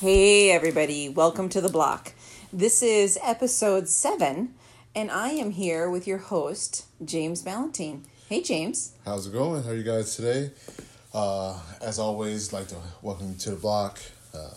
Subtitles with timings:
[0.00, 2.12] Hey, everybody, welcome to the block.
[2.52, 4.52] This is episode seven,
[4.94, 8.04] and I am here with your host, James Valentine.
[8.28, 8.92] Hey, James.
[9.06, 9.62] How's it going?
[9.62, 10.50] How are you guys today?
[11.14, 13.98] Uh, as always, like to welcome you to the block.
[14.34, 14.50] Uh,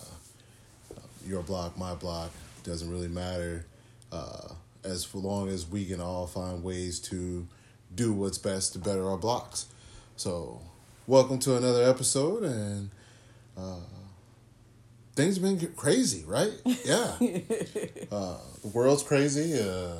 [1.25, 2.31] your block, my block,
[2.65, 3.65] doesn't really matter.
[4.11, 4.49] Uh,
[4.83, 7.47] as long as we can all find ways to
[7.95, 9.67] do what's best to better our blocks.
[10.17, 10.59] So,
[11.07, 12.89] welcome to another episode, and
[13.57, 13.77] uh,
[15.19, 16.53] things have been crazy, right?
[16.85, 17.11] Yeah.
[18.11, 19.59] uh, the world's crazy.
[19.59, 19.95] Uh,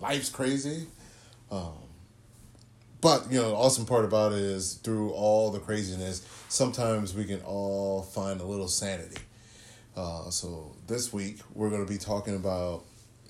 [0.00, 0.88] life's crazy.
[1.50, 1.74] Um,
[3.00, 7.24] but you know, the awesome part about it is through all the craziness, sometimes we
[7.24, 9.20] can all find a little sanity.
[9.96, 12.82] Uh, so this week we're going to be talking about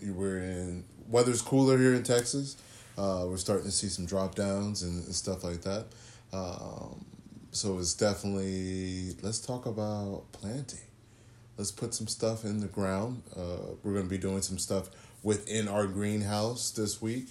[0.02, 2.56] we're in weather's cooler here in Texas.
[2.96, 5.86] Uh, we're starting to see some drop downs and, and stuff like that.
[6.32, 7.04] Um,
[7.50, 10.80] so it's definitely let's talk about planting
[11.56, 13.22] let's put some stuff in the ground.
[13.36, 14.90] Uh, we're going to be doing some stuff
[15.22, 17.28] within our greenhouse this week,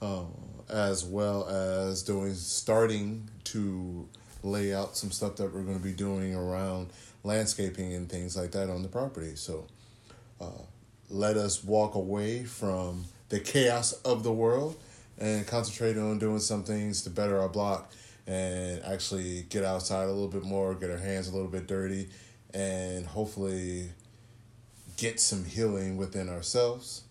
[0.00, 0.24] uh,
[0.68, 4.08] as well as doing starting to
[4.42, 6.90] lay out some stuff that we're going to be doing around
[7.24, 9.36] landscaping and things like that on the property.
[9.36, 9.66] So,
[10.40, 10.62] uh,
[11.08, 14.76] let us walk away from the chaos of the world
[15.18, 17.92] and concentrate on doing some things to better our block
[18.26, 22.08] and actually get outside a little bit more, get our hands a little bit dirty,
[22.54, 23.90] and hopefully
[24.96, 27.02] get some healing within ourselves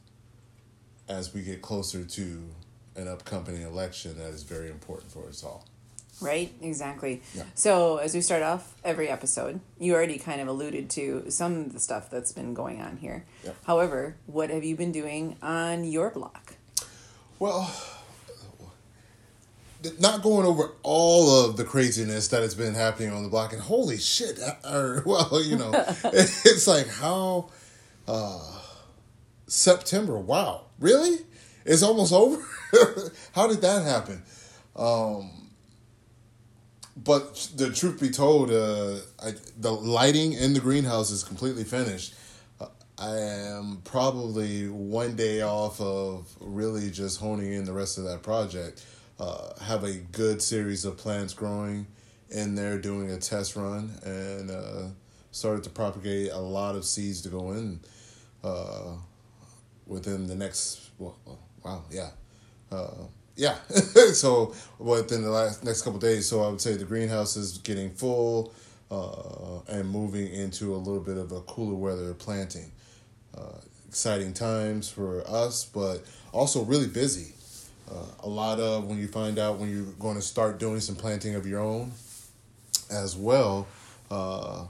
[1.10, 2.44] as we get closer to
[2.96, 5.66] an upcoming election that is very important for us all.
[6.22, 7.22] Right, exactly.
[7.34, 7.44] Yeah.
[7.56, 11.74] So, as we start off every episode, you already kind of alluded to some of
[11.74, 13.26] the stuff that's been going on here.
[13.44, 13.56] Yep.
[13.66, 16.58] However, what have you been doing on your block?
[17.40, 17.74] Well,
[20.00, 23.62] not going over all of the craziness that has been happening on the block, and
[23.62, 25.72] holy shit, or well, you know,
[26.06, 27.50] it's like how
[28.08, 28.60] uh,
[29.48, 30.18] September.
[30.18, 31.20] Wow, really?
[31.66, 32.42] It's almost over.
[33.34, 34.22] how did that happen?
[34.76, 35.32] Um,
[36.96, 42.14] but the truth be told, uh, I, the lighting in the greenhouse is completely finished.
[42.60, 42.68] Uh,
[42.98, 48.22] I am probably one day off of really just honing in the rest of that
[48.22, 48.86] project
[49.22, 51.86] uh, have a good series of plants growing
[52.32, 54.88] in there doing a test run and uh,
[55.32, 57.80] started to propagate a lot of seeds to go in
[58.44, 58.96] uh,
[59.86, 61.16] within the next well,
[61.64, 62.10] wow yeah
[62.72, 62.90] uh,
[63.36, 63.56] yeah.
[64.14, 67.92] So within the last next couple days so i would say the greenhouse is getting
[67.92, 68.54] full
[68.90, 72.72] uh, and moving into a little bit of a cooler weather planting.
[73.38, 77.34] Uh, exciting times for us but also really busy
[77.92, 80.96] uh, a lot of when you find out when you're going to start doing some
[80.96, 81.92] planting of your own
[82.90, 83.68] as well
[84.10, 84.66] uh,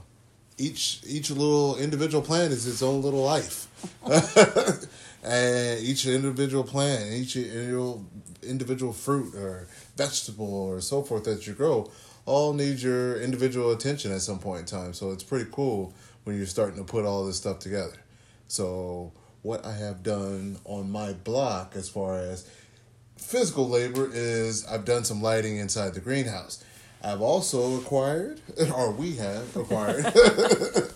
[0.58, 3.68] each each little individual plant is its own little life.
[5.24, 8.04] And each individual plant each individual
[8.42, 11.88] individual fruit or vegetable or so forth that you grow
[12.26, 14.92] all need your individual attention at some point in time.
[14.94, 15.94] So it's pretty cool
[16.24, 17.98] when you're starting to put all this stuff together.
[18.48, 19.12] So
[19.42, 22.48] what i have done on my block as far as
[23.24, 26.62] physical labor is I've done some lighting inside the greenhouse.
[27.02, 28.40] I've also acquired,
[28.74, 30.06] or we have acquired,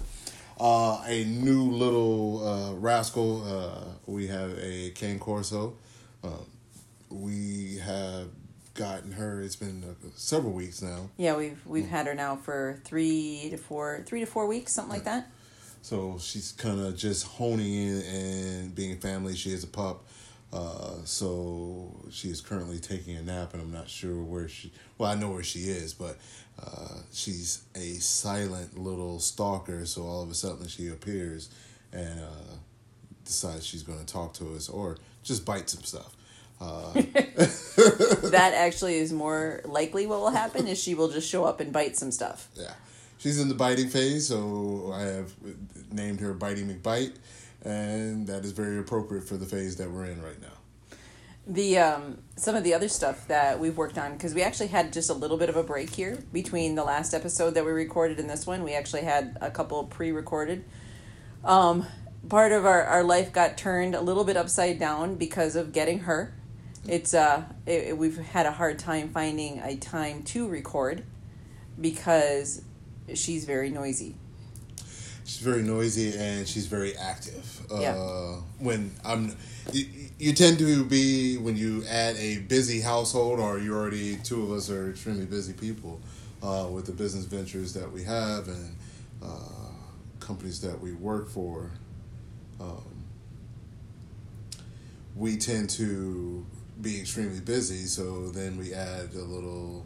[0.61, 3.45] uh, a new little uh, rascal.
[3.45, 5.77] Uh, we have a cane corso.
[6.23, 6.47] Um,
[7.11, 8.29] we have
[8.75, 9.41] gotten her.
[9.41, 11.11] It's been uh, several weeks now.
[11.17, 14.93] Yeah, we've we've had her now for three to four, three to four weeks, something
[14.93, 15.31] like that.
[15.83, 19.35] So she's kind of just honing in and being family.
[19.37, 20.05] She is a pup.
[20.53, 24.73] Uh, so she is currently taking a nap, and I'm not sure where she.
[24.97, 26.17] Well, I know where she is, but
[26.63, 29.85] uh, she's a silent little stalker.
[29.87, 31.51] So all of a sudden she appears
[31.93, 32.55] and uh,
[33.25, 36.15] decides she's going to talk to us or just bite some stuff.
[36.59, 41.61] Uh, that actually is more likely what will happen is she will just show up
[41.61, 42.49] and bite some stuff.
[42.55, 42.73] Yeah,
[43.19, 45.35] she's in the biting phase, so I have
[45.93, 47.13] named her Biting McBite
[47.67, 50.49] and that is very appropriate for the phase that we're in right now.
[51.49, 54.93] The um, some of the other stuff that we've worked on because we actually had
[54.93, 58.19] just a little bit of a break here between the last episode that we recorded
[58.19, 58.63] and this one.
[58.63, 60.65] We actually had a couple pre-recorded.
[61.45, 61.87] Um,
[62.29, 66.01] part of our, our life got turned a little bit upside down because of getting
[66.01, 66.35] her.
[66.89, 71.05] It's uh, it, we've had a hard time finding a time to record
[71.81, 72.63] because
[73.15, 74.17] she's very noisy
[75.27, 77.67] she's very noisy and she's very active.
[77.71, 77.97] Yeah.
[77.97, 79.37] Uh, when I'm,
[79.73, 79.87] you,
[80.19, 84.53] you, tend to be when you add a busy household, or you already two of
[84.53, 86.01] us are extremely busy people
[86.43, 88.77] uh, with the business ventures that we have and
[89.23, 89.27] uh,
[90.21, 91.73] companies that we work for,
[92.61, 93.05] um,
[95.17, 96.47] we tend to
[96.81, 97.87] be extremely busy.
[97.87, 99.85] So then we add a little,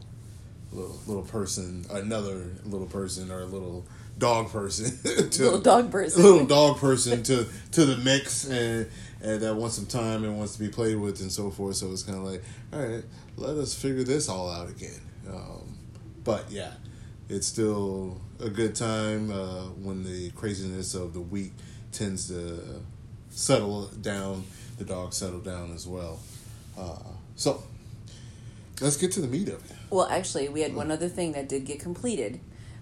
[0.71, 3.87] little, little person, another little person, or a little
[4.20, 4.96] dog person,
[5.31, 8.87] to, little dog person, little dog person to to the mix, and
[9.20, 11.76] and that wants some time and wants to be played with and so forth.
[11.76, 13.05] So it's kind of like, all right,
[13.37, 15.00] let us figure this all out again.
[15.28, 15.76] Um,
[16.22, 16.72] but yeah,
[17.28, 21.52] it's still a good time uh, when the craziness of the week
[21.90, 22.82] tends to
[23.31, 24.44] settle down.
[24.78, 26.20] The dogs settle down as well.
[26.78, 26.96] Uh,
[27.37, 27.62] so
[28.81, 29.76] let's get to the meat of it.
[29.90, 32.40] Well, actually, we had one other thing that did get completed.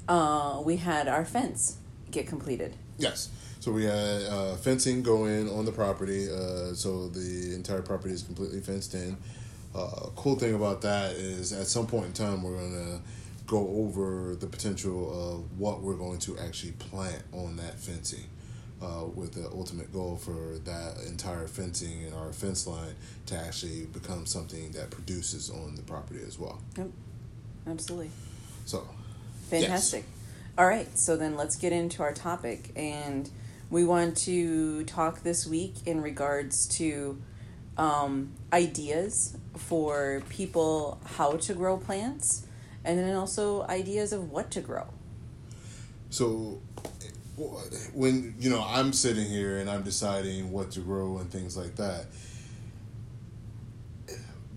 [0.09, 1.77] Uh, we had our fence
[2.11, 2.75] get completed.
[2.97, 3.29] Yes.
[3.61, 6.29] So we had uh, fencing go in on the property.
[6.31, 9.17] Uh, so the entire property is completely fenced in.
[9.75, 13.01] Uh, cool thing about that is at some point in time we're going to
[13.47, 18.25] go over the potential of what we're going to actually plant on that fencing.
[18.81, 22.95] Uh, with the ultimate goal for that entire fencing and our fence line
[23.27, 26.63] to actually become something that produces on the property as well.
[26.77, 26.87] Yep,
[27.67, 28.11] absolutely.
[28.67, 28.89] So,
[29.49, 30.05] fantastic.
[30.07, 30.59] Yes.
[30.59, 32.71] All right, so then let's get into our topic.
[32.77, 33.31] And
[33.71, 37.21] we want to talk this week in regards to
[37.77, 42.47] um, ideas for people how to grow plants
[42.85, 44.87] and then also ideas of what to grow.
[46.11, 46.61] So,
[47.93, 51.77] when you know I'm sitting here and I'm deciding what to grow and things like
[51.77, 52.07] that,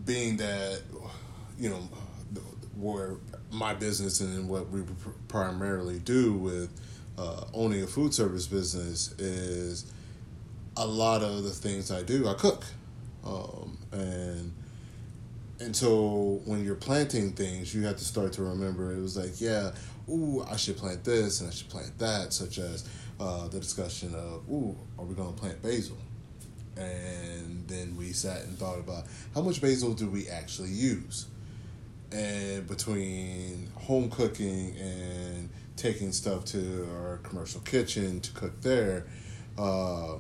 [0.06, 0.82] being that
[1.60, 1.90] you know
[2.76, 3.18] where
[3.52, 4.84] my business and what we
[5.28, 6.70] primarily do with
[7.18, 9.92] uh, owning a food service business is
[10.78, 12.28] a lot of the things I do.
[12.28, 12.64] I cook,
[13.26, 14.54] um, and
[15.60, 18.92] and so when you're planting things, you have to start to remember.
[18.94, 19.72] It was like, yeah,
[20.10, 22.90] ooh, I should plant this and I should plant that, such as
[23.20, 25.98] uh, the discussion of, ooh, are we going to plant basil?
[26.78, 29.06] And then we sat and thought about
[29.36, 31.28] how much basil do we actually use,
[32.12, 39.08] and between home cooking and taking stuff to our commercial kitchen to cook there,
[39.58, 40.16] uh,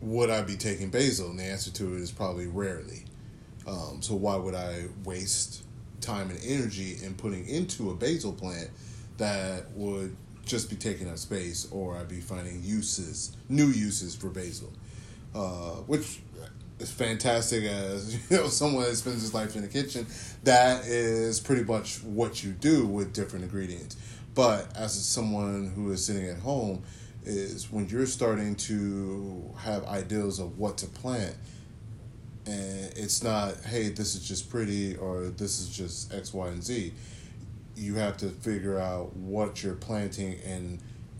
[0.00, 1.30] would I be taking basil?
[1.30, 3.04] And the answer to it is probably rarely.
[3.66, 5.64] Um, so why would I waste
[6.00, 8.70] time and energy in putting into a basil plant
[9.18, 14.28] that would just be taking up space, or I'd be finding uses, new uses for
[14.28, 14.72] basil,
[15.34, 16.20] uh, which
[16.80, 20.06] as fantastic as you know someone that spends his life in the kitchen
[20.44, 23.96] that is pretty much what you do with different ingredients.
[24.34, 26.82] But as someone who is sitting at home
[27.24, 31.34] is when you're starting to have ideas of what to plant
[32.46, 36.62] and it's not hey this is just pretty or this is just x y and
[36.62, 36.92] z
[37.74, 40.78] you have to figure out what you're planting and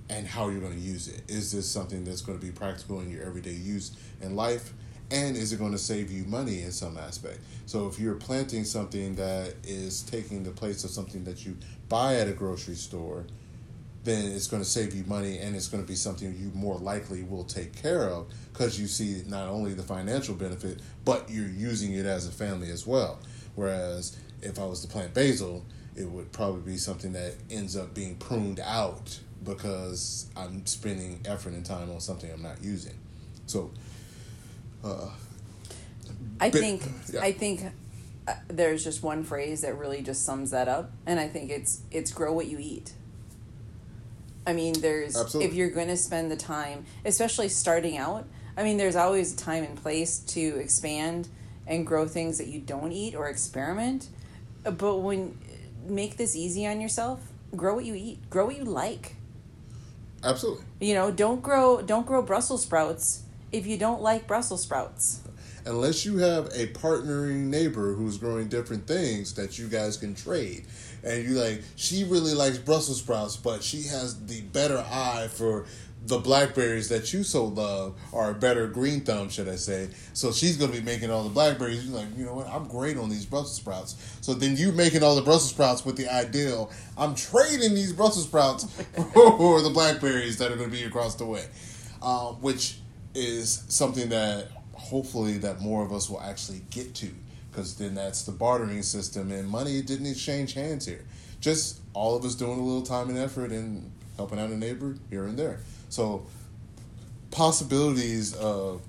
[0.09, 1.23] and how you're going to use it.
[1.29, 4.73] Is this something that's going to be practical in your everyday use in life
[5.11, 7.39] and is it going to save you money in some aspect?
[7.67, 11.57] So if you're planting something that is taking the place of something that you
[11.89, 13.25] buy at a grocery store
[14.07, 16.79] then it's going to save you money and it's going to be something you more
[16.79, 21.49] likely will take care of because you see not only the financial benefit but you're
[21.49, 23.19] using it as a family as well.
[23.57, 25.65] Whereas if i was to plant basil
[25.97, 31.55] it would probably be something that ends up being pruned out because i'm spending effort
[31.55, 32.95] and time on something i'm not using.
[33.47, 33.73] So
[34.85, 35.11] uh,
[36.41, 37.21] I think yeah.
[37.21, 37.63] I think
[38.29, 41.83] uh, there's just one phrase that really just sums that up, and I think it's
[41.91, 42.93] it's grow what you eat.
[44.47, 45.51] I mean, there's Absolutely.
[45.51, 48.27] if you're going to spend the time, especially starting out.
[48.57, 51.29] I mean, there's always a time and place to expand
[51.67, 54.09] and grow things that you don't eat or experiment.
[54.63, 55.39] But when
[55.87, 57.21] make this easy on yourself,
[57.55, 59.17] grow what you eat, grow what you like.
[60.25, 60.65] Absolutely.
[60.81, 63.23] You know, don't grow don't grow Brussels sprouts
[63.53, 65.23] if you don't like Brussels sprouts.
[65.65, 70.65] Unless you have a partnering neighbor who's growing different things that you guys can trade.
[71.03, 75.67] And you like, she really likes Brussels sprouts, but she has the better eye for
[76.07, 79.89] the blackberries that you so love are a better green thumb, should I say?
[80.13, 81.85] So she's gonna be making all the blackberries.
[81.85, 82.47] You're like, you know what?
[82.47, 83.97] I'm great on these Brussels sprouts.
[84.21, 86.71] So then you're making all the Brussels sprouts with the ideal.
[86.97, 88.65] I'm trading these Brussels sprouts
[89.15, 91.47] for the blackberries that are gonna be across the way,
[92.03, 92.79] uh, which
[93.17, 97.09] is something that hopefully that more of us will actually get to
[97.51, 101.05] because then that's the bartering system and money didn't exchange hands here.
[101.41, 104.97] Just all of us doing a little time and effort and helping out a neighbor
[105.09, 105.61] here and there.
[105.89, 106.27] So
[107.31, 108.83] possibilities of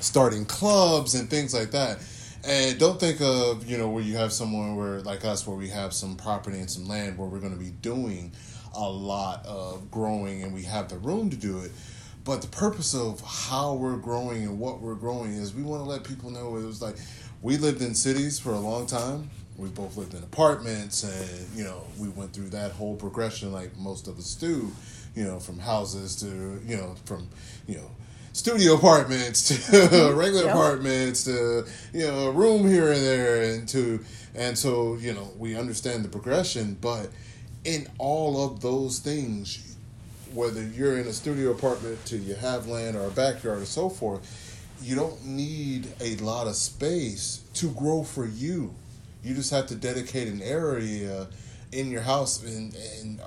[0.00, 1.98] starting clubs and things like that.
[2.44, 5.68] And don't think of you know where you have someone where like us where we
[5.68, 8.32] have some property and some land where we're going to be doing
[8.74, 11.72] a lot of growing and we have the room to do it.
[12.24, 15.88] But the purpose of how we're growing and what we're growing is we want to
[15.88, 16.96] let people know it was like
[17.40, 19.28] we lived in cities for a long time.
[19.56, 23.76] We both lived in apartments and, you know, we went through that whole progression like
[23.76, 24.70] most of us do,
[25.14, 27.28] you know, from houses to, you know, from,
[27.66, 27.90] you know,
[28.32, 30.54] studio apartments to regular yep.
[30.54, 34.02] apartments to you know a room here and there and to
[34.34, 37.10] and so you know we understand the progression but
[37.64, 39.71] in all of those things
[40.32, 43.88] whether you're in a studio apartment to you have land or a backyard or so
[43.88, 48.74] forth you don't need a lot of space to grow for you
[49.22, 51.28] you just have to dedicate an area
[51.70, 53.20] in your house in, in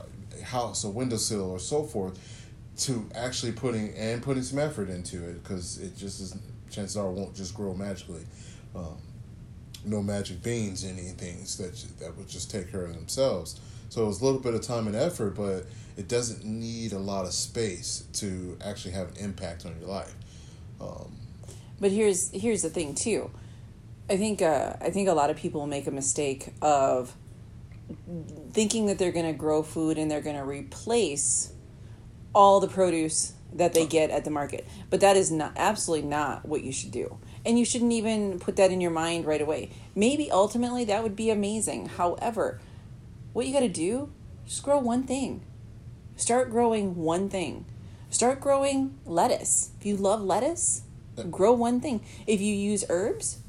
[0.43, 2.19] house a windowsill or so forth
[2.77, 6.38] to actually putting and putting some effort into it because it just is
[6.69, 8.25] chances are won't just grow magically.
[8.75, 8.97] Um,
[9.85, 13.59] no magic beans in anything that that would just take care of themselves.
[13.89, 15.65] So it was a little bit of time and effort, but
[15.98, 20.14] it doesn't need a lot of space to actually have an impact on your life.
[20.82, 21.16] Um,
[21.80, 23.32] but here's here's the thing too.
[24.10, 27.16] I think uh, I think a lot of people make a mistake of
[28.52, 31.52] thinking that they're going to grow food and they're going to replace
[32.34, 34.68] all the produce that they get at the market.
[34.90, 37.18] But that is not absolutely not what you should do.
[37.46, 39.70] And you shouldn't even put that in your mind right away.
[39.94, 41.88] Maybe ultimately that would be amazing.
[41.88, 42.60] However,
[43.34, 44.12] what you got to do,
[44.46, 45.42] just grow one thing.
[46.17, 47.65] Start growing one thing.
[48.10, 49.72] Start growing lettuce.
[49.79, 50.84] If you love lettuce,
[51.29, 52.01] grow one thing.
[52.25, 53.39] If you use herbs,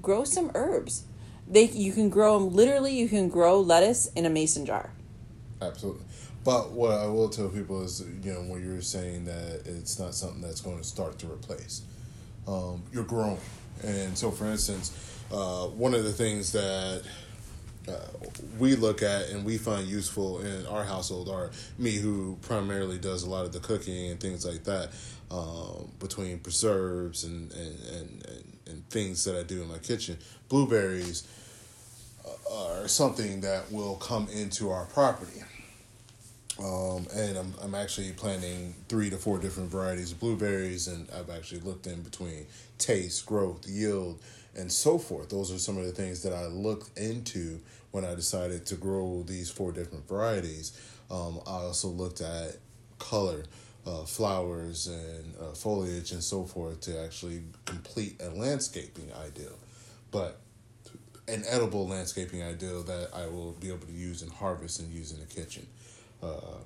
[0.00, 1.04] grow some herbs.
[1.48, 4.90] They you can grow them literally you can grow lettuce in a mason jar.
[5.60, 6.04] Absolutely.
[6.44, 10.14] But what I will tell people is, you know, when you're saying that it's not
[10.14, 11.82] something that's going to start to replace,
[12.48, 13.38] um, you're growing.
[13.84, 14.92] And so, for instance,
[15.32, 17.02] uh, one of the things that
[17.88, 22.98] uh, we look at and we find useful in our household are me, who primarily
[22.98, 24.90] does a lot of the cooking and things like that,
[25.30, 30.18] um, between preserves and, and, and, and, and things that I do in my kitchen.
[30.48, 31.26] Blueberries
[32.26, 35.42] uh, are something that will come into our property
[36.58, 41.30] um, and I'm, I'm actually planting three to four different varieties of blueberries, and I've
[41.30, 42.46] actually looked in between
[42.78, 44.20] taste, growth, yield,
[44.56, 45.30] and so forth.
[45.30, 49.22] Those are some of the things that I looked into when I decided to grow
[49.22, 50.78] these four different varieties.
[51.10, 52.56] Um, I also looked at
[52.98, 53.44] color,
[53.86, 59.58] uh, flowers, and uh, foliage, and so forth to actually complete a landscaping ideal.
[60.10, 60.40] But
[61.28, 65.12] an edible landscaping ideal that I will be able to use and harvest and use
[65.12, 65.66] in the kitchen.
[66.22, 66.58] Uh,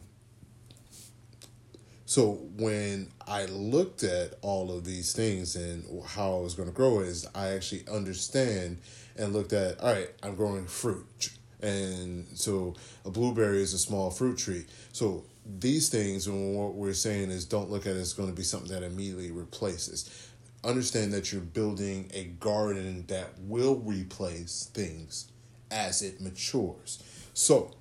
[2.06, 6.74] so when I looked at all of these things and how I was going to
[6.74, 8.78] grow is I actually understand
[9.16, 14.10] and looked at all right, I'm growing fruit, and so a blueberry is a small
[14.10, 14.66] fruit tree.
[14.92, 15.24] So
[15.58, 18.42] these things, and what we're saying is, don't look at it as going to be
[18.42, 20.30] something that immediately replaces.
[20.64, 25.28] Understand that you're building a garden that will replace things
[25.70, 27.02] as it matures.
[27.34, 27.72] So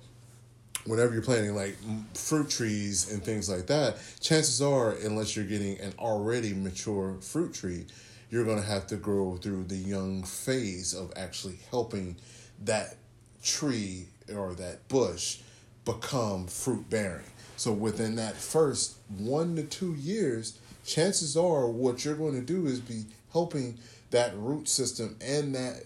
[0.86, 1.76] whenever you're planting like
[2.14, 7.54] fruit trees and things like that, chances are, unless you're getting an already mature fruit
[7.54, 7.86] tree,
[8.30, 12.16] you're going to have to grow through the young phase of actually helping
[12.64, 12.96] that
[13.42, 15.38] tree or that bush
[15.84, 17.24] become fruit bearing.
[17.56, 22.66] So within that first one to two years, chances are what you're going to do
[22.66, 23.78] is be helping
[24.10, 25.84] that root system and that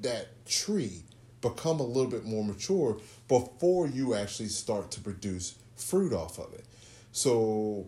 [0.00, 1.02] that tree
[1.48, 2.98] become a little bit more mature
[3.28, 6.64] before you actually start to produce fruit off of it.
[7.12, 7.86] So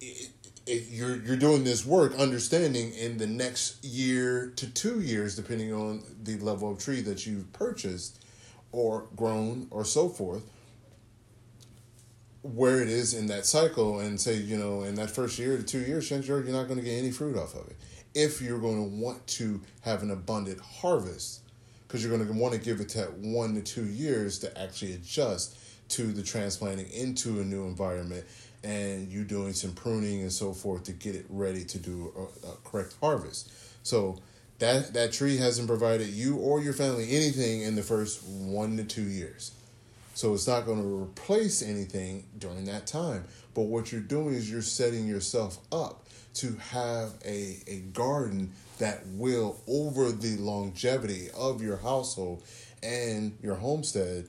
[0.00, 5.72] it, you're you're doing this work, understanding in the next year to two years, depending
[5.72, 8.24] on the level of tree that you've purchased
[8.72, 10.42] or grown or so forth,
[12.42, 15.62] where it is in that cycle, and say you know in that first year to
[15.62, 17.76] two years, chances are you're not going to get any fruit off of it.
[18.14, 21.42] If you're going to want to have an abundant harvest
[21.86, 24.94] because you're going to want to give it that one to two years to actually
[24.94, 25.56] adjust
[25.90, 28.24] to the transplanting into a new environment
[28.64, 32.48] and you doing some pruning and so forth to get it ready to do a,
[32.48, 33.52] a correct harvest.
[33.84, 34.18] So
[34.58, 38.84] that that tree hasn't provided you or your family anything in the first one to
[38.84, 39.52] two years.
[40.14, 43.24] So it's not going to replace anything during that time.
[43.54, 49.06] But what you're doing is you're setting yourself up to have a, a garden that
[49.06, 52.42] will, over the longevity of your household
[52.82, 54.28] and your homestead,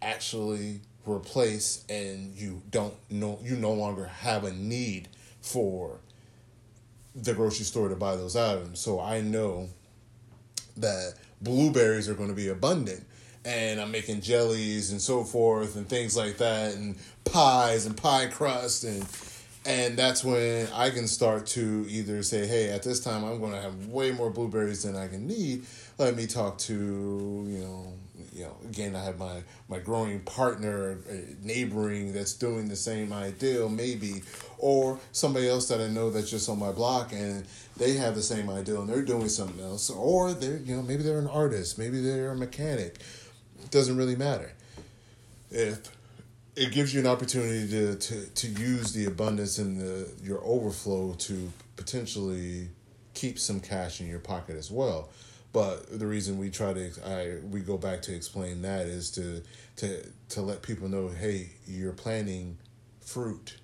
[0.00, 5.08] actually replace and you don't know you no longer have a need
[5.40, 5.98] for
[7.14, 8.78] the grocery store to buy those items.
[8.78, 9.68] So I know
[10.76, 13.04] that blueberries are going to be abundant
[13.44, 18.26] and I'm making jellies and so forth and things like that and pies and pie
[18.26, 19.04] crust and
[19.64, 23.52] and that's when I can start to either say, hey, at this time I'm going
[23.52, 25.66] to have way more blueberries than I can need.
[25.98, 27.92] Let me talk to you know
[28.32, 33.12] you know again I have my my growing partner uh, neighboring that's doing the same
[33.12, 34.22] ideal maybe
[34.58, 38.22] or somebody else that I know that's just on my block and they have the
[38.22, 41.78] same ideal and they're doing something else or they're you know maybe they're an artist
[41.78, 42.98] maybe they're a mechanic
[43.62, 44.52] it doesn't really matter
[45.50, 45.82] if
[46.54, 51.14] it gives you an opportunity to, to, to use the abundance and the your overflow
[51.14, 52.68] to potentially
[53.14, 55.10] keep some cash in your pocket as well.
[55.52, 59.42] But the reason we try to I we go back to explain that is to
[59.76, 62.58] to to let people know, hey, you're planting
[63.00, 63.56] fruit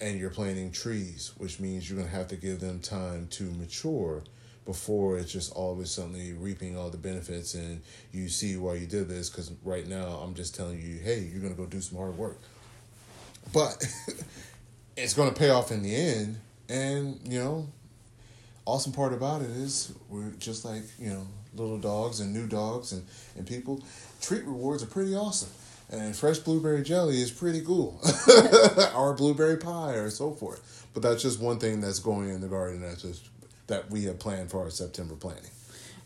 [0.00, 4.22] and you're planting trees, which means you're gonna have to give them time to mature
[4.64, 8.74] before it's just all of a sudden reaping all the benefits and you see why
[8.74, 11.80] you did this because right now i'm just telling you hey you're gonna go do
[11.80, 12.38] some hard work.
[13.52, 13.84] But
[14.96, 16.38] it's gonna pay off in the end
[16.68, 17.68] and you know
[18.64, 22.92] awesome part about it is we're just like you know little dogs and new dogs
[22.92, 23.04] and,
[23.36, 23.82] and people.
[24.20, 25.50] Treat rewards are pretty awesome
[25.92, 28.00] and fresh blueberry jelly is pretty cool.
[28.96, 30.86] Or blueberry pie or so forth.
[30.94, 33.28] But that's just one thing that's going in the garden that's just
[33.72, 35.50] that we have planned for our september planning.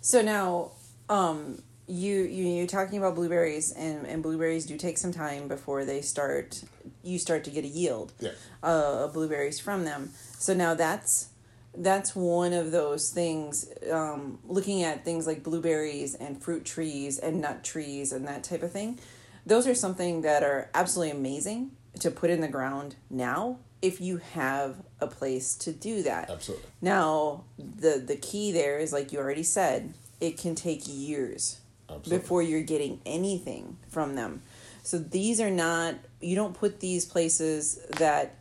[0.00, 0.70] So now
[1.08, 5.84] um you you you're talking about blueberries and and blueberries do take some time before
[5.84, 6.62] they start
[7.02, 8.30] you start to get a yield yeah.
[8.62, 10.10] uh, of blueberries from them.
[10.38, 11.28] So now that's
[11.76, 17.40] that's one of those things um, looking at things like blueberries and fruit trees and
[17.40, 18.98] nut trees and that type of thing.
[19.44, 24.18] Those are something that are absolutely amazing to put in the ground now if you
[24.18, 29.18] have a place to do that absolutely now the the key there is like you
[29.18, 32.18] already said it can take years absolutely.
[32.18, 34.42] before you're getting anything from them
[34.82, 38.36] so these are not you don't put these places that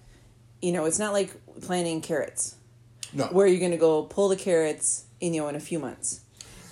[0.62, 2.56] you know it's not like planting carrots
[3.16, 3.26] no.
[3.28, 6.22] Where you're going to go pull the carrots, in, you know, in a few months.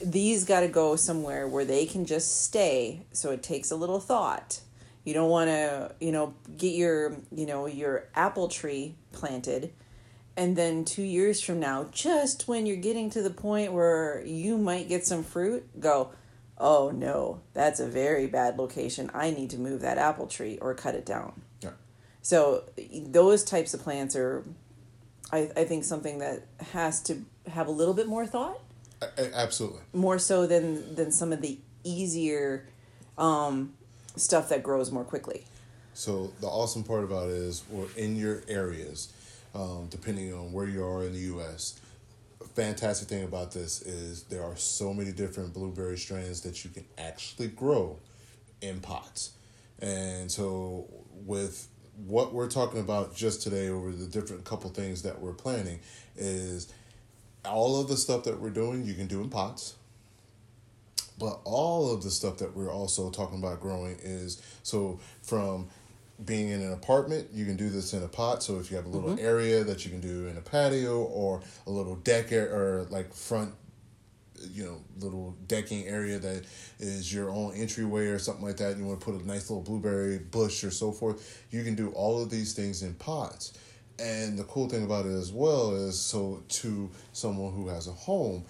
[0.04, 3.06] These got to go somewhere where they can just stay.
[3.14, 4.60] So it takes a little thought.
[5.04, 9.74] You don't want to, you know, get your, you know, your apple tree planted
[10.36, 14.58] and then 2 years from now, just when you're getting to the point where you
[14.58, 16.10] might get some fruit, go,
[16.58, 19.12] "Oh no, that's a very bad location.
[19.14, 21.72] I need to move that apple tree or cut it down." Yeah.
[22.24, 22.64] So
[23.06, 24.44] those types of plants are
[25.32, 28.60] I, I think something that has to have a little bit more thought.
[29.18, 29.82] Absolutely.
[29.94, 32.68] More so than than some of the easier
[33.18, 33.74] um,
[34.16, 35.46] stuff that grows more quickly.
[35.94, 39.14] So the awesome part about it is, well, in your areas,
[39.54, 41.80] um, depending on where you are in the U.S.,
[42.56, 46.86] fantastic thing about this is there are so many different blueberry strains that you can
[46.98, 47.98] actually grow
[48.62, 49.32] in pots,
[49.80, 50.88] and so
[51.26, 51.68] with
[52.06, 55.80] what we're talking about just today over the different couple things that we're planning
[56.16, 56.72] is
[57.46, 59.76] all of the stuff that we're doing you can do in pots
[61.20, 65.68] but all of the stuff that we're also talking about growing is so from
[66.24, 68.86] being in an apartment you can do this in a pot so if you have
[68.86, 69.26] a little mm-hmm.
[69.26, 73.54] area that you can do in a patio or a little deck or like front
[74.52, 76.46] you know little decking area that
[76.80, 79.64] is your own entryway or something like that you want to put a nice little
[79.64, 83.54] blueberry bush or so forth you can do all of these things in pots
[84.00, 87.92] and the cool thing about it as well is so to someone who has a
[87.92, 88.44] home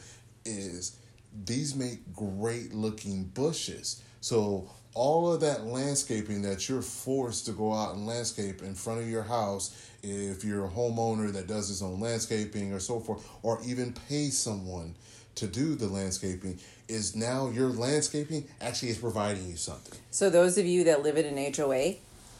[0.46, 0.98] is
[1.46, 7.74] these make great looking bushes so all of that landscaping that you're forced to go
[7.74, 11.82] out and landscape in front of your house if you're a homeowner that does his
[11.82, 14.94] own landscaping or so forth or even pay someone
[15.36, 19.98] to do the landscaping is now your landscaping actually is providing you something.
[20.12, 21.96] So those of you that live in an HOA,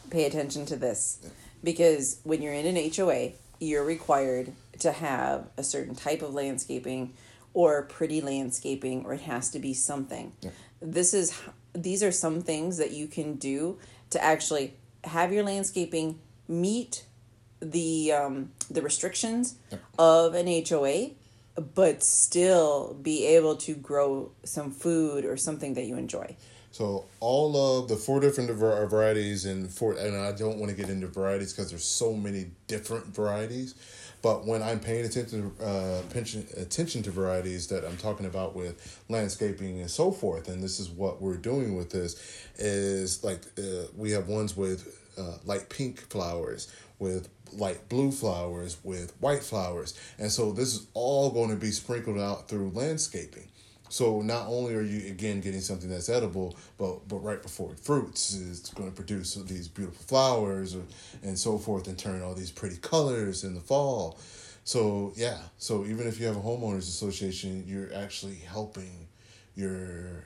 [0.10, 1.20] pay attention to this.
[1.64, 7.14] Because when you're in an HOA, you're required to have a certain type of landscaping
[7.54, 10.34] or pretty landscaping or it has to be something.
[10.42, 10.52] Yeah.
[10.82, 11.40] This is
[11.74, 13.80] these are some things that you can do
[14.12, 17.06] to actually have your landscaping meet
[17.60, 19.78] the um, the restrictions yeah.
[19.98, 21.12] of an HOA
[21.76, 26.36] but still be able to grow some food or something that you enjoy.
[26.72, 30.90] So all of the four different varieties and four, and I don't want to get
[30.90, 33.76] into varieties because there's so many different varieties.
[34.24, 38.56] But when I'm paying attention to uh, attention, attention to varieties that I'm talking about
[38.56, 43.42] with landscaping and so forth, and this is what we're doing with this, is like
[43.60, 49.44] uh, we have ones with uh, light pink flowers, with light blue flowers with white
[49.44, 50.00] flowers.
[50.18, 53.50] And so this is all going to be sprinkled out through landscaping.
[53.94, 57.80] So not only are you again getting something that's edible, but but right before it
[57.80, 60.82] fruits, it's going to produce these beautiful flowers or,
[61.22, 64.18] and so forth, and turn all these pretty colors in the fall.
[64.64, 69.08] So yeah, so even if you have a homeowners association, you're actually helping
[69.56, 70.26] your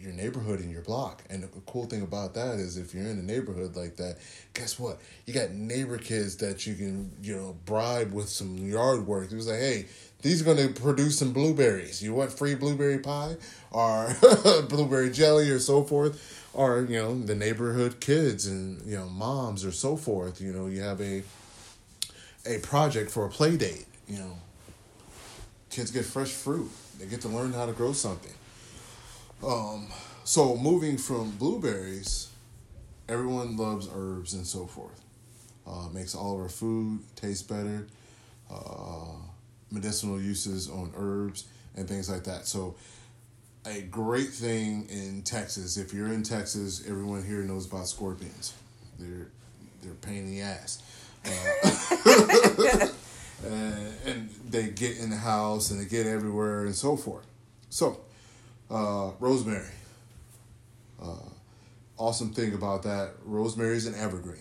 [0.00, 1.22] your neighborhood and your block.
[1.28, 4.16] And the cool thing about that is if you're in a neighborhood like that,
[4.54, 4.98] guess what?
[5.26, 9.30] You got neighbor kids that you can, you know, bribe with some yard work.
[9.30, 9.86] It was like, hey,
[10.22, 12.02] these are going to produce some blueberries.
[12.02, 13.36] You want free blueberry pie
[13.70, 14.14] or
[14.68, 16.48] blueberry jelly or so forth?
[16.52, 20.40] Or, you know, the neighborhood kids and, you know, moms or so forth.
[20.40, 21.22] You know, you have a
[22.46, 24.38] a project for a play date, you know.
[25.68, 26.70] Kids get fresh fruit.
[26.98, 28.32] They get to learn how to grow something.
[29.46, 29.86] Um,
[30.24, 32.28] so moving from blueberries,
[33.08, 35.00] everyone loves herbs and so forth.
[35.66, 37.86] Uh, makes all of our food taste better.
[38.52, 39.16] Uh,
[39.70, 41.44] medicinal uses on herbs
[41.76, 42.46] and things like that.
[42.46, 42.74] So,
[43.66, 45.76] a great thing in Texas.
[45.76, 48.54] If you're in Texas, everyone here knows about scorpions.
[48.98, 49.28] They're
[49.82, 50.82] they're pain in the ass.
[51.24, 52.88] Uh,
[53.46, 57.26] and, and they get in the house and they get everywhere and so forth.
[57.68, 58.00] So,
[58.70, 59.66] uh, rosemary.
[61.02, 61.28] Uh,
[61.98, 64.40] awesome thing about that, rosemary is an evergreen.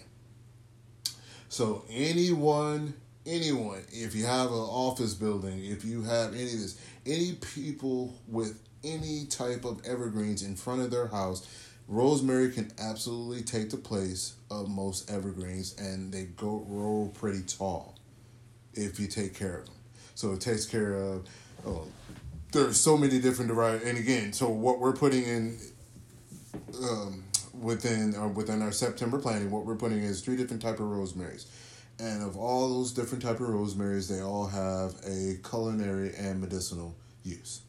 [1.49, 2.93] So anyone,
[3.25, 8.13] anyone, if you have an office building, if you have any of this, any people
[8.27, 11.47] with any type of evergreens in front of their house,
[11.87, 17.95] rosemary can absolutely take the place of most evergreens, and they go grow pretty tall
[18.73, 19.75] if you take care of them.
[20.15, 21.27] So it takes care of
[21.65, 21.87] oh,
[22.51, 23.87] there's so many different varieties.
[23.87, 25.57] And again, so what we're putting in
[26.83, 30.85] um, within uh, within our September planning, what we're putting is three different type of
[30.85, 31.45] rosemaries.
[31.99, 36.95] And of all those different type of rosemaries, they all have a culinary and medicinal
[37.23, 37.61] use.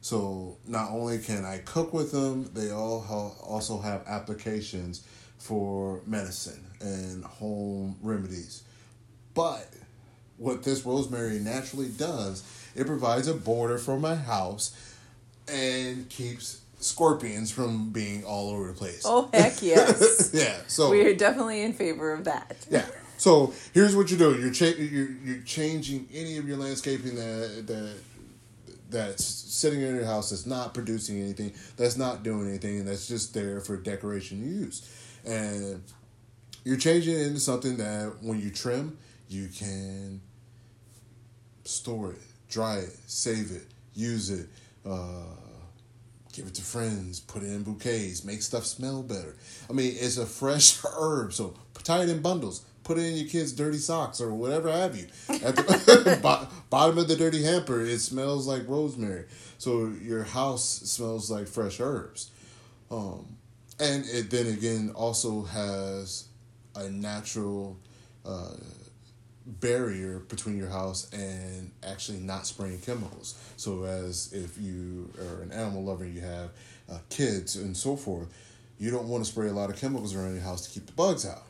[0.00, 5.04] So not only can I cook with them, they all ha- also have applications
[5.38, 8.62] for medicine and home remedies.
[9.34, 9.68] But
[10.36, 12.44] what this rosemary naturally does
[12.78, 14.72] it provides a border for my house
[15.48, 19.02] and keeps scorpions from being all over the place.
[19.04, 20.30] Oh heck yes!
[20.32, 22.66] yeah, so we are definitely in favor of that.
[22.70, 22.86] Yeah.
[23.16, 27.64] So here's what you're doing: you're cha- you're you're changing any of your landscaping that
[27.66, 27.94] that
[28.90, 33.08] that's sitting in your house that's not producing anything, that's not doing anything, and that's
[33.08, 34.88] just there for decoration use,
[35.26, 35.82] and
[36.64, 38.96] you're changing it into something that when you trim,
[39.28, 40.20] you can
[41.64, 44.48] store it dry it, save it, use it,
[44.88, 45.24] uh,
[46.32, 49.36] give it to friends, put it in bouquets, make stuff smell better.
[49.68, 52.64] I mean, it's a fresh herb, so tie it in bundles.
[52.84, 55.08] Put it in your kids' dirty socks or whatever have you.
[55.28, 59.26] At the bottom of the dirty hamper, it smells like rosemary.
[59.58, 62.30] So your house smells like fresh herbs.
[62.90, 63.26] Um,
[63.78, 66.28] and it then again also has
[66.74, 67.76] a natural
[68.24, 68.54] uh,
[69.48, 73.38] barrier between your house and actually not spraying chemicals.
[73.56, 76.50] So, as if you are an animal lover, you have
[76.90, 78.28] uh, kids and so forth,
[78.78, 80.92] you don't want to spray a lot of chemicals around your house to keep the
[80.92, 81.44] bugs out.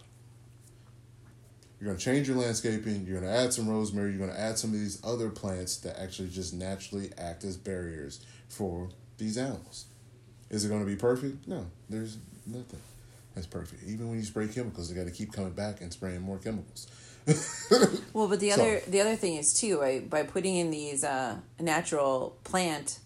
[1.80, 4.40] You're going to change your landscaping, you're going to add some rosemary, you're going to
[4.40, 9.38] add some of these other plants that actually just naturally act as barriers for these
[9.38, 9.84] animals.
[10.50, 11.46] Is it going to be perfect?
[11.46, 12.80] No, there's nothing
[13.34, 13.84] that's perfect.
[13.86, 16.88] Even when you spray chemicals, they got to keep coming back and spraying more chemicals.
[18.12, 18.60] well, but the so.
[18.60, 23.00] other the other thing is too by, by putting in these uh, natural plant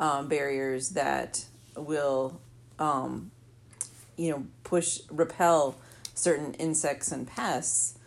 [0.00, 1.44] um, barriers that
[1.76, 2.40] will,
[2.78, 3.30] um,
[4.16, 5.76] you know, push repel
[6.14, 7.98] certain insects and pests,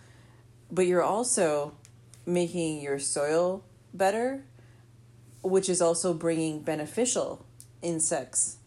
[0.70, 1.74] but you're also
[2.26, 4.44] making your soil better,
[5.42, 7.46] which is also bringing beneficial
[7.82, 8.58] insects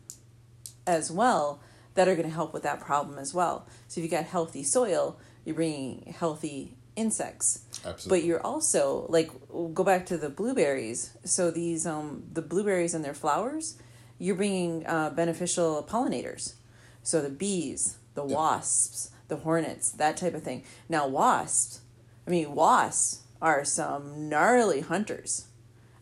[0.86, 1.60] as well
[1.94, 3.66] that are going to help with that problem as well.
[3.88, 7.60] So if you got healthy soil, you're bringing healthy insects.
[7.84, 8.08] Absolutely.
[8.08, 9.30] But you're also like
[9.74, 11.16] go back to the blueberries.
[11.24, 13.76] So these um the blueberries and their flowers,
[14.18, 16.54] you're bringing uh, beneficial pollinators.
[17.02, 18.34] So the bees, the yeah.
[18.34, 20.64] wasps, the hornets, that type of thing.
[20.88, 21.80] Now wasps,
[22.26, 25.48] I mean wasps are some gnarly hunters.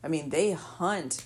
[0.05, 1.25] I mean they hunt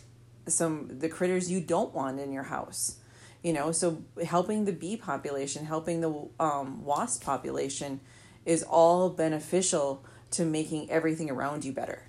[0.49, 2.99] some the critters you don't want in your house.
[3.43, 8.01] You know, so helping the bee population, helping the um, wasp population
[8.47, 12.03] is all beneficial to making everything around you better.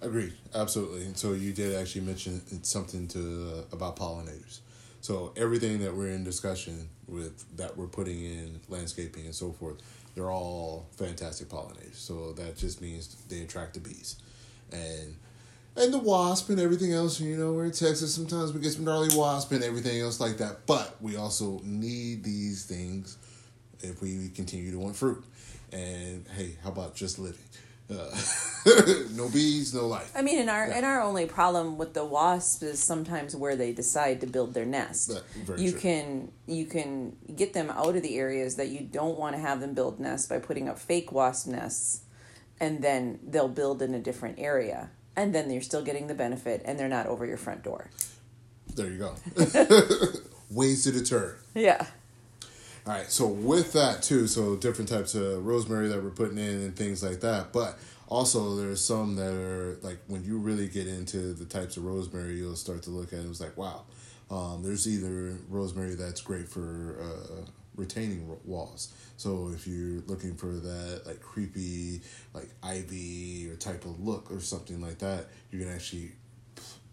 [0.00, 1.04] Agreed, absolutely.
[1.04, 4.60] And so you did actually mention something to uh, about pollinators.
[5.00, 9.76] So everything that we're in discussion with that we're putting in landscaping and so forth,
[10.14, 11.94] they're all fantastic pollinators.
[11.94, 14.16] So that just means they attract the bees,
[14.72, 15.16] and
[15.76, 17.20] and the wasp and everything else.
[17.20, 18.14] You know, we're in Texas.
[18.14, 20.66] Sometimes we get some gnarly wasp and everything else like that.
[20.66, 23.16] But we also need these things
[23.80, 25.24] if we continue to want fruit.
[25.72, 27.40] And hey, how about just living?
[27.88, 28.10] Uh,
[29.14, 30.10] no bees, no life.
[30.16, 33.72] I mean, and our and our only problem with the wasp is sometimes where they
[33.72, 35.12] decide to build their nest.
[35.56, 35.80] You true.
[35.80, 39.60] can you can get them out of the areas that you don't want to have
[39.60, 42.00] them build nests by putting up fake wasp nests,
[42.58, 46.62] and then they'll build in a different area, and then you're still getting the benefit,
[46.64, 47.90] and they're not over your front door.
[48.74, 49.14] There you go.
[50.50, 51.38] Ways to deter.
[51.54, 51.86] Yeah.
[52.86, 56.60] All right, so with that too, so different types of rosemary that we're putting in
[56.60, 57.52] and things like that.
[57.52, 61.84] But also, there's some that are like when you really get into the types of
[61.84, 63.26] rosemary, you'll start to look at it.
[63.26, 63.86] It's like wow,
[64.30, 68.92] um, there's either rosemary that's great for uh, retaining walls.
[69.16, 72.02] So if you're looking for that like creepy,
[72.34, 76.12] like ivy or type of look or something like that, you can actually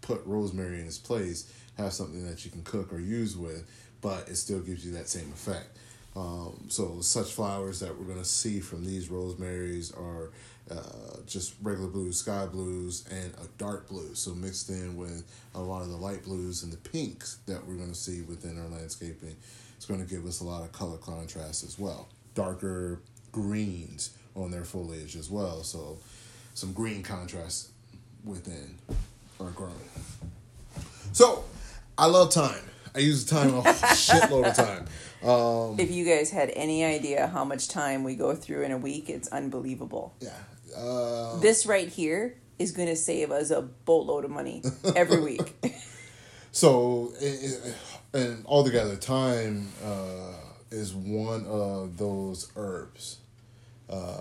[0.00, 3.64] put rosemary in its place, have something that you can cook or use with,
[4.04, 5.78] but it still gives you that same effect.
[6.14, 10.30] Um, so such flowers that we're gonna see from these rosemaries are
[10.70, 14.14] uh, just regular blues, sky blues, and a dark blue.
[14.14, 17.76] So mixed in with a lot of the light blues and the pinks that we're
[17.76, 19.36] gonna see within our landscaping,
[19.78, 22.06] it's gonna give us a lot of color contrast as well.
[22.34, 23.00] Darker
[23.32, 25.62] greens on their foliage as well.
[25.62, 25.96] So
[26.52, 27.70] some green contrast
[28.22, 28.74] within
[29.40, 29.72] our growing.
[31.12, 31.44] So,
[31.96, 32.73] I love thyme.
[32.94, 34.84] I use thyme a shitload of thyme.
[35.28, 38.78] Um, If you guys had any idea how much thyme we go through in a
[38.78, 40.14] week, it's unbelievable.
[40.20, 40.30] yeah.
[40.76, 44.62] Uh, This right here is going to save us a boatload of money
[44.94, 45.54] every week.
[46.52, 50.34] so, i- i- and altogether, thyme uh,
[50.70, 53.18] is one of those herbs.
[53.90, 54.20] Uh,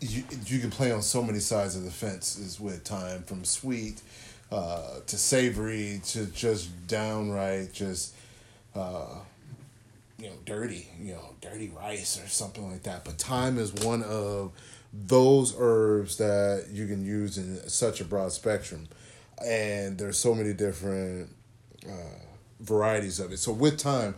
[0.00, 3.44] you, you can play on so many sides of the fence is with thyme from
[3.44, 4.00] sweet
[4.50, 8.14] uh, to savory to just downright just
[8.74, 9.18] uh,
[10.18, 13.04] you know dirty, you know dirty rice or something like that.
[13.04, 14.52] But thyme is one of
[14.92, 18.88] those herbs that you can use in such a broad spectrum,
[19.44, 21.30] and there's so many different
[21.86, 22.20] uh,
[22.60, 23.38] varieties of it.
[23.38, 24.14] So with thyme,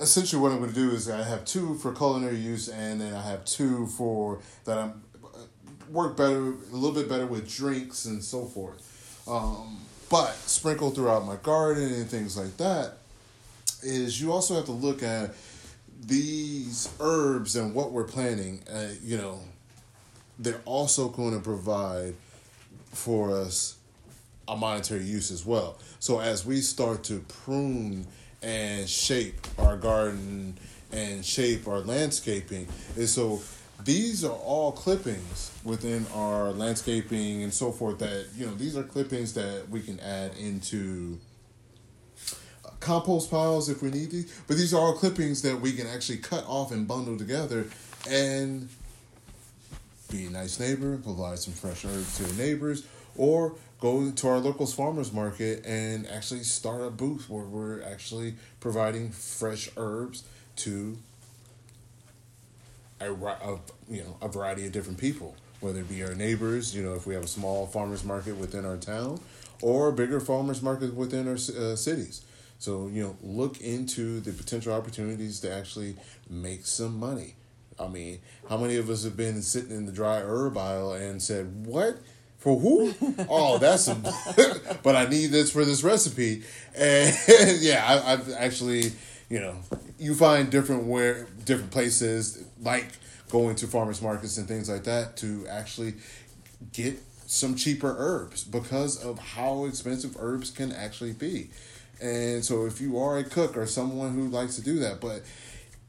[0.00, 3.14] essentially what I'm going to do is I have two for culinary use, and then
[3.14, 5.02] I have two for that I'm
[5.90, 8.87] work better a little bit better with drinks and so forth.
[9.28, 12.94] Um, but sprinkled throughout my garden and things like that
[13.82, 15.34] is you also have to look at
[16.00, 18.62] these herbs and what we're planting.
[18.72, 19.40] Uh, you know,
[20.38, 22.14] they're also going to provide
[22.92, 23.76] for us
[24.46, 25.78] a monetary use as well.
[26.00, 28.06] So as we start to prune
[28.42, 30.56] and shape our garden
[30.90, 33.42] and shape our landscaping, and so
[33.84, 38.82] these are all clippings within our landscaping and so forth that you know these are
[38.82, 41.18] clippings that we can add into
[42.80, 44.32] compost piles if we need these.
[44.46, 47.66] But these are all clippings that we can actually cut off and bundle together
[48.08, 48.68] and
[50.10, 52.86] be a nice neighbor, provide some fresh herbs to your neighbors,
[53.16, 58.34] or go to our local farmers market and actually start a booth where we're actually
[58.60, 60.24] providing fresh herbs
[60.56, 60.96] to
[63.00, 66.82] a, a you know a variety of different people, whether it be our neighbors, you
[66.82, 69.20] know, if we have a small farmers market within our town,
[69.62, 72.22] or bigger farmers markets within our uh, cities.
[72.58, 75.96] So you know, look into the potential opportunities to actually
[76.28, 77.34] make some money.
[77.80, 81.22] I mean, how many of us have been sitting in the dry herb aisle and
[81.22, 81.98] said, "What
[82.38, 82.92] for who?
[83.28, 84.02] oh, that's some,
[84.82, 86.42] but I need this for this recipe."
[86.74, 87.16] And
[87.60, 88.92] yeah, I, I've actually,
[89.28, 89.56] you know,
[89.98, 92.86] you find different where different places like
[93.30, 95.94] going to farmers markets and things like that to actually
[96.72, 101.50] get some cheaper herbs because of how expensive herbs can actually be.
[102.00, 105.22] And so if you are a cook or someone who likes to do that, but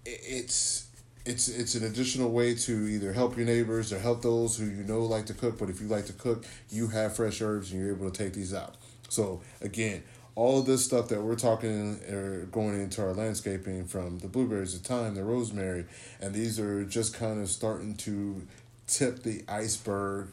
[0.06, 0.88] it's
[1.26, 4.84] it's it's an additional way to either help your neighbors or help those who you
[4.84, 5.60] know like to cook.
[5.60, 8.34] But if you like to cook, you have fresh herbs and you're able to take
[8.34, 8.76] these out.
[9.10, 10.04] So again,
[10.36, 14.80] all of this stuff that we're talking or going into our landscaping from the blueberries,
[14.80, 15.86] the thyme, the rosemary,
[16.22, 18.42] and these are just kind of starting to
[18.88, 20.30] tip the iceberg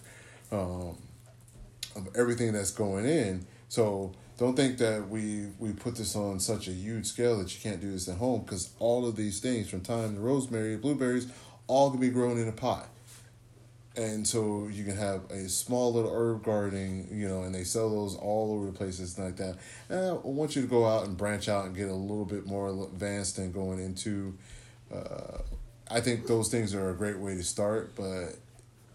[0.53, 0.97] um,
[1.95, 3.47] of everything that's going in.
[3.69, 7.61] So don't think that we we put this on such a huge scale that you
[7.61, 11.29] can't do this at home because all of these things from thyme to rosemary, blueberries,
[11.67, 12.89] all can be grown in a pot.
[13.97, 17.89] And so you can have a small little herb garden, you know, and they sell
[17.89, 19.57] those all over the places like that.
[19.89, 22.45] And I want you to go out and branch out and get a little bit
[22.47, 24.37] more advanced and going into.
[24.95, 25.39] Uh,
[25.91, 28.37] I think those things are a great way to start, but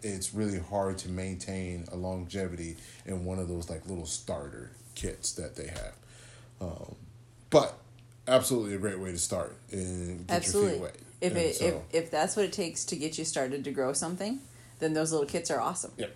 [0.03, 5.31] it's really hard to maintain a longevity in one of those like little starter kits
[5.33, 5.93] that they have.
[6.61, 6.95] Um,
[7.49, 7.75] but
[8.27, 10.77] absolutely a great way to start and get Absolutely.
[10.77, 10.97] your feet wet.
[11.21, 13.71] If And it so- if, if that's what it takes to get you started to
[13.71, 14.39] grow something,
[14.81, 15.91] then those little kits are awesome.
[15.97, 16.15] Yep.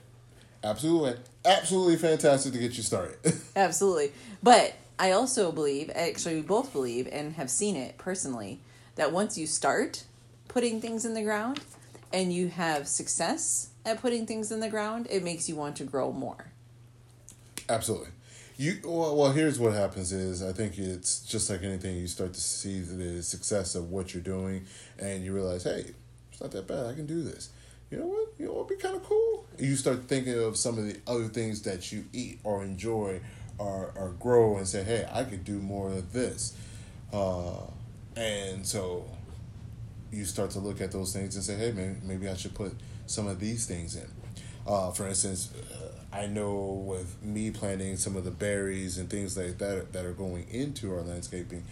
[0.63, 1.15] Absolutely.
[1.45, 3.17] Absolutely fantastic to get you started.
[3.55, 4.11] Absolutely.
[4.43, 8.59] But I also believe, actually, we both believe and have seen it personally,
[8.95, 10.03] that once you start
[10.47, 11.59] putting things in the ground
[12.11, 15.83] and you have success at putting things in the ground, it makes you want to
[15.83, 16.47] grow more.
[17.69, 18.09] Absolutely.
[18.57, 22.33] You well, well, here's what happens is I think it's just like anything you start
[22.33, 24.65] to see the success of what you're doing
[24.97, 25.91] and you realize, hey,
[26.31, 26.85] it's not that bad.
[26.85, 27.49] I can do this.
[27.95, 28.27] You know what?
[28.37, 29.45] You know what would be kind of cool?
[29.57, 33.21] You start thinking of some of the other things that you eat or enjoy
[33.57, 36.57] or, or grow and say, hey, I could do more of this.
[37.13, 37.61] Uh,
[38.17, 39.05] and so
[40.11, 42.73] you start to look at those things and say, hey, man, maybe I should put
[43.05, 44.11] some of these things in.
[44.67, 49.37] Uh, for instance, uh, I know with me planting some of the berries and things
[49.37, 51.63] like that that are going into our landscaping,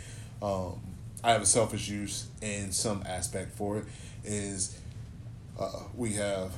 [0.41, 0.79] um,
[1.21, 3.86] I have a selfish use in some aspect for it.
[4.25, 4.79] Is
[5.59, 6.51] uh, we have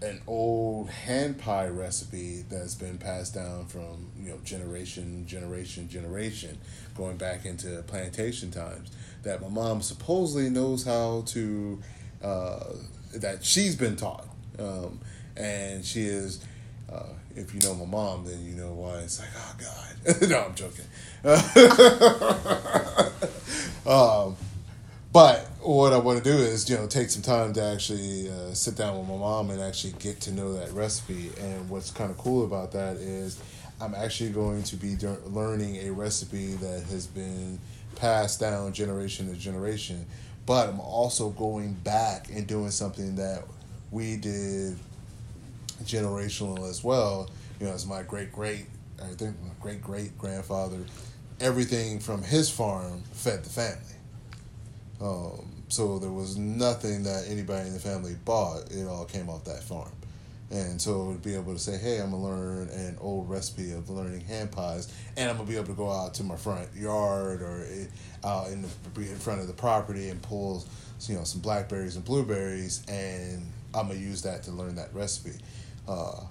[0.00, 6.56] an old hand pie recipe that's been passed down from you know generation generation generation
[6.96, 8.92] going back into plantation times
[9.24, 11.80] that my mom supposedly knows how to
[12.22, 12.64] uh,
[13.16, 14.26] that she's been taught.
[14.58, 15.00] Um,
[15.36, 16.44] and she is
[16.92, 19.94] uh, if you know my mom then you know why it's like oh god.
[20.28, 20.84] No i'm joking.
[23.88, 24.36] Um,
[25.12, 28.54] but what I want to do is, you know, take some time to actually uh,
[28.54, 31.30] sit down with my mom and actually get to know that recipe.
[31.38, 33.38] And what's kind of cool about that is,
[33.78, 37.58] I'm actually going to be de- learning a recipe that has been
[37.96, 40.06] passed down generation to generation.
[40.46, 43.44] But I'm also going back and doing something that
[43.90, 44.78] we did
[45.82, 47.28] generational as well.
[47.60, 48.64] You know, as my great great,
[49.02, 50.78] I think my great great grandfather,
[51.40, 53.84] everything from his farm fed the family.
[55.00, 58.70] Um, so there was nothing that anybody in the family bought.
[58.70, 59.92] It all came off that farm.
[60.50, 63.90] And so to be able to say, hey, I'm gonna learn an old recipe of
[63.90, 67.42] learning hand pies, and I'm gonna be able to go out to my front yard
[67.42, 67.84] or eh,
[68.24, 68.68] out in the
[69.00, 70.64] in front of the property and pull,
[71.06, 75.38] you know, some blackberries and blueberries, and I'm gonna use that to learn that recipe.
[75.86, 76.22] Uh,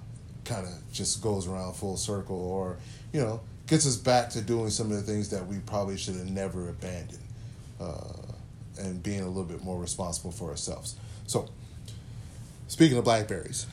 [0.44, 2.76] kind of just goes around full circle, or
[3.12, 6.16] you know, gets us back to doing some of the things that we probably should
[6.16, 7.22] have never abandoned.
[7.80, 8.17] Uh,
[8.78, 10.96] and being a little bit more responsible for ourselves.
[11.26, 11.48] So,
[12.68, 13.66] speaking of blackberries,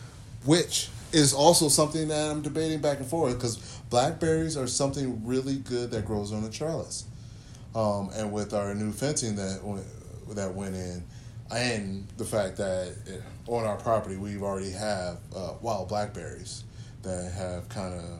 [0.45, 3.57] which is also something that I'm debating back and forth because
[3.89, 7.05] blackberries are something really good that grows on the trellis.
[7.73, 9.85] Um, and with our new fencing that went,
[10.35, 11.03] that went in,
[11.51, 12.93] and the fact that
[13.47, 16.63] on our property we've already have uh, wild blackberries
[17.03, 18.19] that have kind of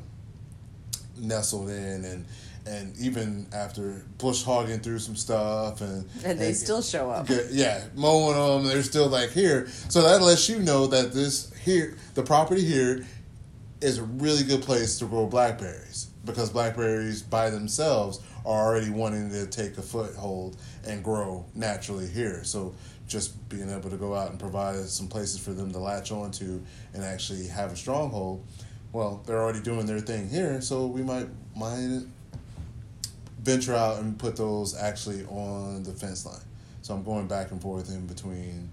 [1.17, 2.25] nestled in and
[2.65, 7.27] and even after bush hogging through some stuff and And they still show up.
[7.51, 9.67] Yeah, mowing them, they're still like here.
[9.89, 13.05] So that lets you know that this here, the property here,
[13.81, 19.29] is a really good place to grow blackberries because blackberries by themselves are already wanting
[19.29, 22.43] to take a foothold and grow naturally here.
[22.43, 22.73] So
[23.07, 26.61] just being able to go out and provide some places for them to latch onto
[26.93, 28.43] and actually have a stronghold.
[28.91, 32.05] Well, they're already doing their thing here, so we might might
[33.45, 36.41] venture out and put those actually on the fence line.
[36.81, 38.69] So I'm going back and forth in between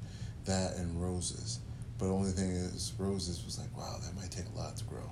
[0.46, 1.60] that and roses.
[1.98, 4.84] But the only thing is, roses was like, wow, that might take a lot to
[4.84, 5.10] grow.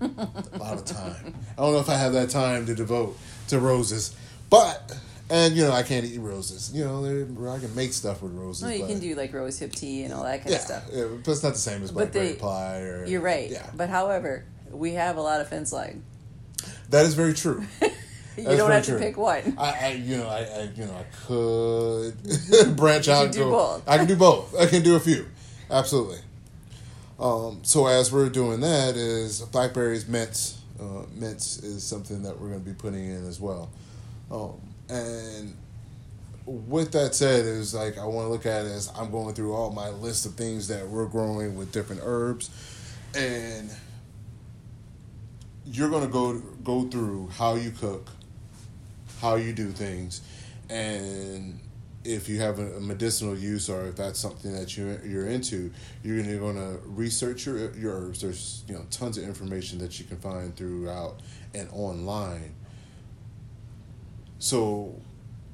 [0.00, 1.34] a lot of time.
[1.56, 3.16] I don't know if I have that time to devote
[3.48, 4.14] to roses,
[4.50, 4.96] but
[5.30, 6.72] and you know I can't eat roses.
[6.74, 7.04] You know,
[7.50, 8.64] I can make stuff with roses.
[8.64, 10.62] Well, you but, can do like rose hip tea and all that kind yeah, of
[10.62, 10.82] stuff.
[10.92, 12.80] yeah, but it's not the same as But blackberry they- pie.
[12.80, 13.50] Or You're right.
[13.50, 16.02] Yeah, But however, we have a lot of fence line.
[16.90, 17.64] that is very true.
[18.38, 19.54] You That's don't have to pick one.
[19.58, 23.32] I, I you know, I, I you know, I could branch out.
[23.32, 23.88] do go- both.
[23.88, 24.54] I can do both.
[24.58, 25.26] I can do a few,
[25.70, 26.18] absolutely.
[27.18, 30.60] Um, so as we're doing that, is blackberries mints.
[30.80, 33.68] Uh, mints is something that we're going to be putting in as well.
[34.30, 35.56] Um, and
[36.46, 39.52] with that said, is like I want to look at it as I'm going through
[39.54, 42.50] all my list of things that we're growing with different herbs,
[43.14, 43.70] and
[45.66, 48.08] you're going to go go through how you cook,
[49.20, 50.22] how you do things,
[50.70, 51.60] and
[52.04, 55.70] if you have a medicinal use or if that's something that you you're into,
[56.02, 58.20] you're gonna, going to research your your herbs.
[58.22, 61.20] There's you know tons of information that you can find throughout
[61.54, 62.54] and online.
[64.38, 64.94] So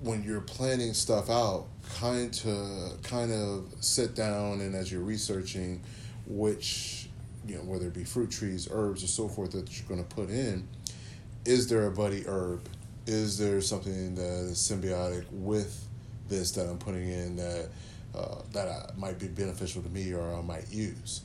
[0.00, 5.80] when you're planning stuff out, kind to kind of sit down and as you're researching,
[6.26, 7.08] which
[7.46, 10.14] you know whether it be fruit trees, herbs, or so forth that you're going to
[10.14, 10.68] put in.
[11.44, 12.68] Is there a buddy herb?
[13.06, 15.84] Is there something that is symbiotic with
[16.28, 17.68] this that I'm putting in that
[18.14, 21.22] uh, that I, might be beneficial to me or I might use?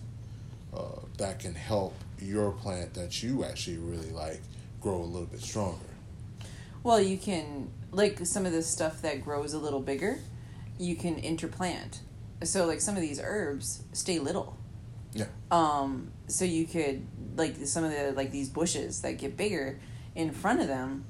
[0.75, 4.41] Uh, that can help your plant that you actually really like
[4.81, 5.79] grow a little bit stronger.
[6.83, 10.19] Well, you can like some of the stuff that grows a little bigger,
[10.77, 11.99] you can interplant.
[12.43, 14.57] So like some of these herbs stay little.
[15.13, 15.25] Yeah.
[15.51, 17.05] Um so you could
[17.35, 19.79] like some of the like these bushes that get bigger
[20.15, 21.05] in front of them,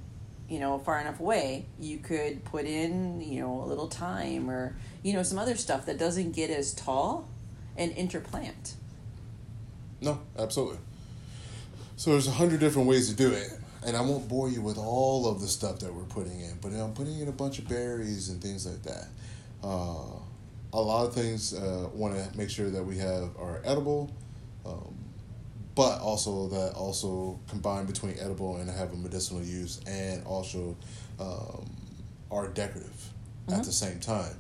[0.49, 4.75] you know, far enough away, you could put in, you know, a little thyme or
[5.03, 7.29] you know some other stuff that doesn't get as tall
[7.77, 8.73] and interplant.
[10.01, 10.79] No, absolutely.
[11.95, 13.51] So there's a hundred different ways to do it,
[13.85, 16.69] and I won't bore you with all of the stuff that we're putting in, but
[16.69, 19.07] I'm putting in a bunch of berries and things like that.
[19.63, 20.17] Uh,
[20.71, 24.11] a lot of things uh, want to make sure that we have are edible,
[24.65, 24.95] um,
[25.75, 30.75] but also that also combine between edible and have a medicinal use, and also
[31.19, 31.65] um,
[32.31, 33.13] are decorative
[33.47, 33.59] mm-hmm.
[33.59, 34.35] at the same time.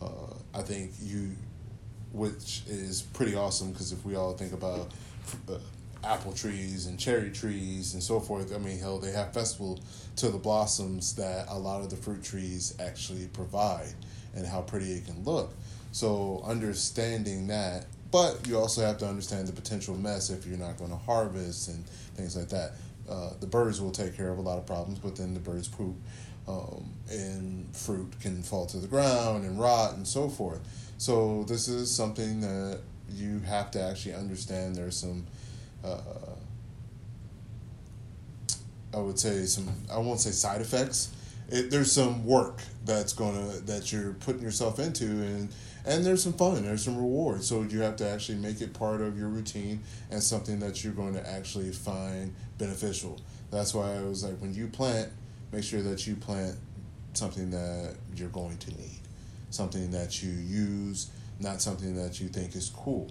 [0.00, 1.36] Uh, I think you
[2.12, 4.90] which is pretty awesome because if we all think about
[5.48, 5.58] uh,
[6.02, 9.78] apple trees and cherry trees and so forth, I mean, hell, they have festival
[10.16, 13.92] to the blossoms that a lot of the fruit trees actually provide
[14.34, 15.52] and how pretty it can look.
[15.92, 20.76] So understanding that, but you also have to understand the potential mess if you're not
[20.78, 21.86] going to harvest and
[22.16, 22.72] things like that.
[23.08, 25.68] Uh, the birds will take care of a lot of problems, but then the birds
[25.68, 25.96] poop,
[26.46, 30.60] um, and fruit can fall to the ground and rot and so forth.
[30.98, 32.80] So this is something that
[33.12, 34.76] you have to actually understand.
[34.76, 35.26] There's some,
[35.84, 36.00] uh,
[38.94, 39.68] I would say some.
[39.90, 41.10] I won't say side effects.
[41.48, 45.48] It, there's some work that's gonna that you're putting yourself into, and
[45.86, 46.62] and there's some fun.
[46.62, 47.42] There's some reward.
[47.42, 50.92] So you have to actually make it part of your routine and something that you're
[50.92, 53.20] going to actually find beneficial.
[53.50, 55.10] That's why I was like, when you plant,
[55.52, 56.56] make sure that you plant
[57.14, 59.00] something that you're going to need
[59.50, 61.10] something that you use,
[61.40, 63.10] not something that you think is cool.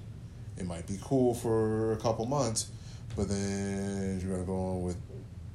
[0.57, 2.72] It might be cool for a couple months,
[3.15, 4.97] but then you're going to go on with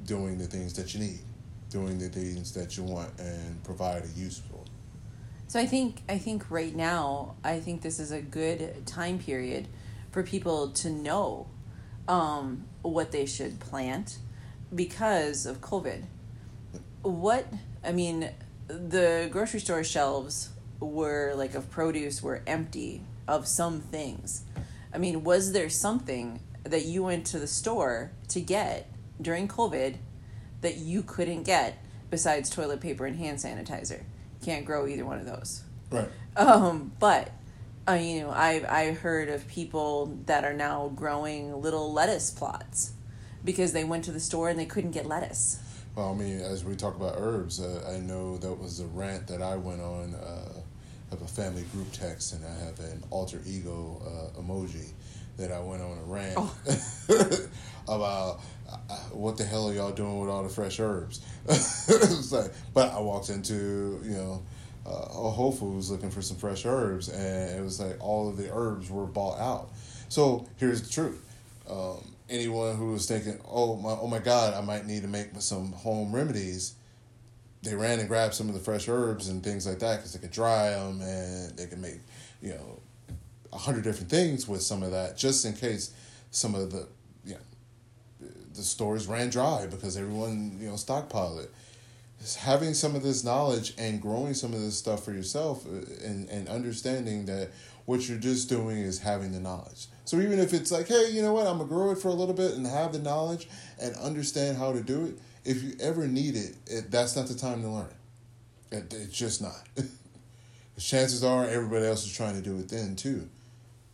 [0.06, 1.20] doing the things that you need,
[1.70, 4.53] doing the things that you want, and provide a useful.
[5.46, 9.68] So I think I think right now I think this is a good time period
[10.10, 11.46] for people to know
[12.08, 14.18] um, what they should plant
[14.74, 16.04] because of COVID.
[17.02, 17.46] What
[17.84, 18.30] I mean,
[18.66, 24.42] the grocery store shelves were like of produce were empty of some things.
[24.92, 28.90] I mean, was there something that you went to the store to get
[29.20, 29.96] during COVID
[30.62, 31.78] that you couldn't get
[32.10, 34.02] besides toilet paper and hand sanitizer?
[34.44, 35.62] Can't grow either one of those.
[35.90, 36.08] Right.
[36.36, 37.30] Um, but
[37.88, 42.92] uh, you know, I I heard of people that are now growing little lettuce plots
[43.44, 45.60] because they went to the store and they couldn't get lettuce.
[45.94, 49.28] Well, I mean, as we talk about herbs, uh, I know that was a rant
[49.28, 50.14] that I went on.
[50.14, 50.60] Uh,
[51.10, 54.90] have a family group text, and I have an alter ego uh, emoji
[55.36, 57.48] that I went on a rant oh.
[57.88, 58.40] about
[59.12, 61.20] what the hell are y'all doing with all the fresh herbs.
[62.32, 64.42] like, but I walked into you know
[64.86, 68.36] uh, a Whole Foods looking for some fresh herbs, and it was like all of
[68.36, 69.70] the herbs were bought out.
[70.08, 71.24] So here's the truth.
[71.68, 75.28] Um, anyone who was thinking, "Oh my, oh my God, I might need to make
[75.38, 76.74] some home remedies,"
[77.62, 80.18] they ran and grabbed some of the fresh herbs and things like that because they
[80.18, 82.00] could dry them and they could make
[82.42, 82.80] you know
[83.52, 85.92] a hundred different things with some of that just in case
[86.30, 86.86] some of the
[88.54, 91.50] the stores ran dry because everyone you know stockpiled it
[92.38, 96.28] having some of this knowledge and growing some of this stuff for yourself uh, and,
[96.30, 97.50] and understanding that
[97.84, 101.20] what you're just doing is having the knowledge so even if it's like hey you
[101.20, 103.48] know what i'm gonna grow it for a little bit and have the knowledge
[103.80, 107.34] and understand how to do it if you ever need it, it that's not the
[107.34, 107.96] time to learn it
[108.74, 109.60] it's just not.
[110.78, 113.28] chances are everybody else is trying to do it then too.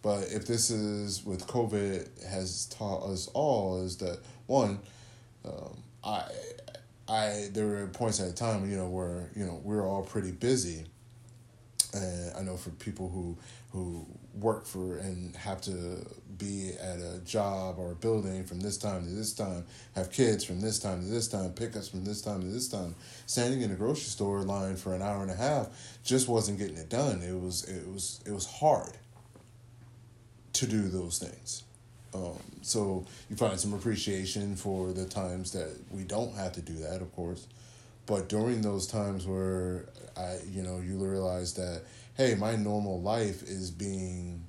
[0.02, 4.80] But if this is with COVID has taught us all is that one,
[5.44, 6.24] um, I,
[7.08, 10.02] I there were points at a time you know where you know we we're all
[10.02, 10.86] pretty busy,
[11.92, 13.36] and I know for people who
[13.72, 16.04] who work for and have to
[16.38, 20.44] be at a job or a building from this time to this time, have kids
[20.44, 22.94] from this time to this time, pickups from this time to this time,
[23.26, 25.68] standing in a grocery store line for an hour and a half
[26.02, 27.20] just wasn't getting it done.
[27.22, 28.96] It was it was it was hard
[30.60, 31.64] to do those things.
[32.12, 36.74] Um, so you find some appreciation for the times that we don't have to do
[36.74, 37.46] that, of course.
[38.06, 39.86] But during those times where
[40.16, 41.82] I, you know, you realize that,
[42.16, 44.42] hey, my normal life is being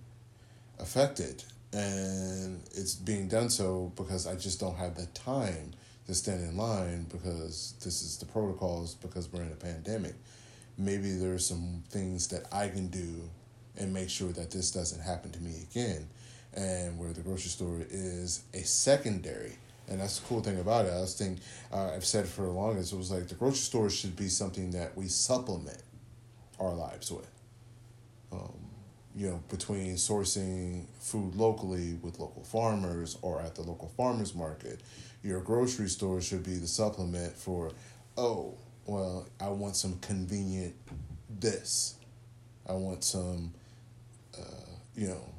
[0.80, 5.72] affected and it's being done so because I just don't have the time
[6.08, 10.16] to stand in line because this is the protocols because we're in a pandemic.
[10.78, 13.30] Maybe there's some things that I can do
[13.82, 16.08] and make sure that this doesn't happen to me again.
[16.54, 19.58] And where the grocery store is a secondary.
[19.88, 20.92] And that's the cool thing about it.
[20.92, 23.90] I was thinking, uh, I've said for the longest, it was like the grocery store
[23.90, 25.82] should be something that we supplement
[26.60, 27.30] our lives with.
[28.32, 28.54] Um,
[29.16, 34.82] you know, between sourcing food locally with local farmers or at the local farmers market,
[35.24, 37.72] your grocery store should be the supplement for,
[38.18, 38.54] oh,
[38.86, 40.76] well, I want some convenient
[41.40, 41.96] this.
[42.68, 43.54] I want some,
[44.38, 45.34] uh, you know,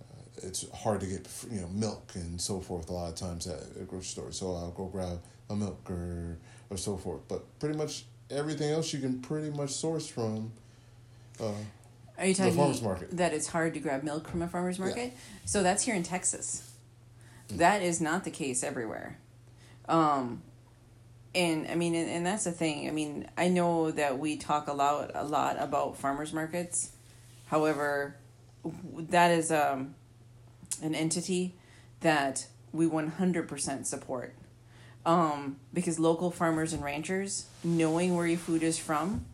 [0.00, 3.46] uh, it's hard to get, you know, milk and so forth a lot of times
[3.46, 4.32] at a grocery store.
[4.32, 6.38] So I'll go grab a milk or,
[6.70, 7.22] or so forth.
[7.28, 10.52] But pretty much everything else you can pretty much source from.
[11.40, 11.52] Uh,
[12.18, 13.16] Are you talking farmers market.
[13.16, 15.12] that it's hard to grab milk from a farmer's market?
[15.14, 15.20] Yeah.
[15.46, 16.66] So that's here in Texas.
[17.50, 19.18] That is not the case everywhere.
[19.88, 20.42] Um,
[21.34, 22.86] and I mean, and, and that's the thing.
[22.88, 26.92] I mean, I know that we talk a lot, a lot about farmers markets.
[27.46, 28.14] However,
[29.08, 29.94] that is um,
[30.82, 31.54] an entity
[32.00, 34.34] that we one hundred percent support.
[35.06, 39.24] Um, because local farmers and ranchers knowing where your food is from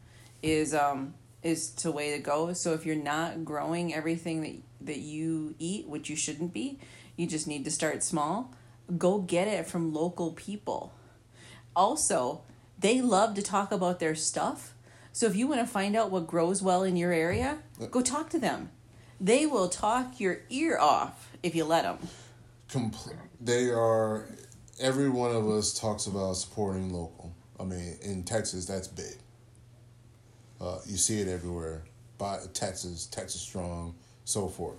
[0.43, 2.53] is um, is the way to go.
[2.53, 6.79] So if you're not growing everything that that you eat, which you shouldn't be,
[7.16, 8.55] you just need to start small.
[8.97, 10.93] Go get it from local people
[11.77, 12.41] also,
[12.79, 14.74] they love to talk about their stuff.
[15.12, 17.59] So if you want to find out what grows well in your area,
[17.91, 18.70] go talk to them.
[19.21, 21.99] They will talk your ear off if you let them.
[22.69, 24.27] Compl- they are.
[24.79, 27.35] Every one of us talks about supporting local.
[27.59, 29.17] I mean, in Texas, that's big.
[30.61, 31.85] Uh, you see it everywhere.
[32.19, 33.95] Buy Texas, Texas strong,
[34.25, 34.79] so forth.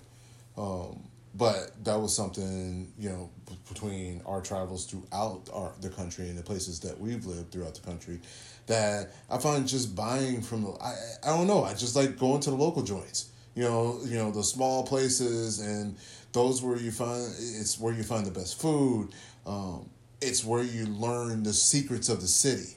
[0.55, 1.03] Um,
[1.37, 3.29] but that was something you know
[3.69, 7.81] between our travels throughout our, the country and the places that we've lived throughout the
[7.81, 8.19] country
[8.65, 12.41] that I find just buying from the I, I don't know I just like going
[12.41, 15.95] to the local joints you know you know the small places and
[16.31, 19.09] those where you find it's where you find the best food
[19.47, 19.89] um,
[20.21, 22.75] it's where you learn the secrets of the city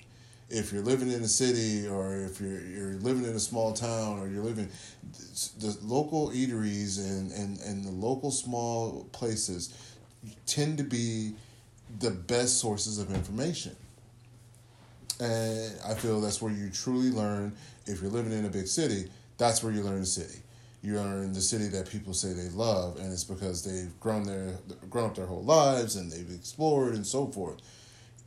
[0.49, 4.19] if you're living in a city or if you're you're living in a small town
[4.19, 4.69] or you're living
[5.61, 9.95] the local eateries and, and, and the local small places
[10.47, 11.35] tend to be
[12.01, 13.75] the best sources of information.
[15.19, 17.57] And I feel that's where you truly learn
[17.87, 20.41] if you're living in a big city, that's where you learn the city.
[20.83, 24.25] You are in the city that people say they love, and it's because they've grown
[24.25, 24.57] their
[24.89, 27.61] grown up their whole lives and they've explored and so forth.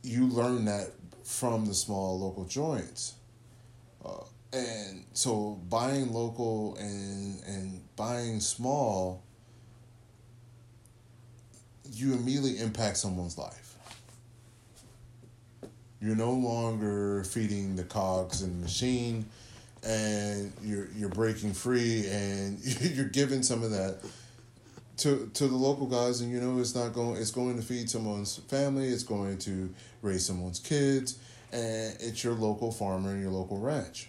[0.02, 0.90] You learn that
[1.24, 3.14] from the small local joints.
[4.04, 4.22] Uh,
[4.54, 9.22] and so buying local and and buying small
[11.92, 13.76] you immediately impact someone's life
[16.00, 19.24] you're no longer feeding the cogs in the machine
[19.84, 23.98] and you're you're breaking free and you're giving some of that
[24.96, 27.90] to to the local guys and you know it's not going it's going to feed
[27.90, 29.72] someone's family it's going to
[30.02, 31.18] raise someone's kids
[31.54, 34.08] and it's your local farmer and your local ranch.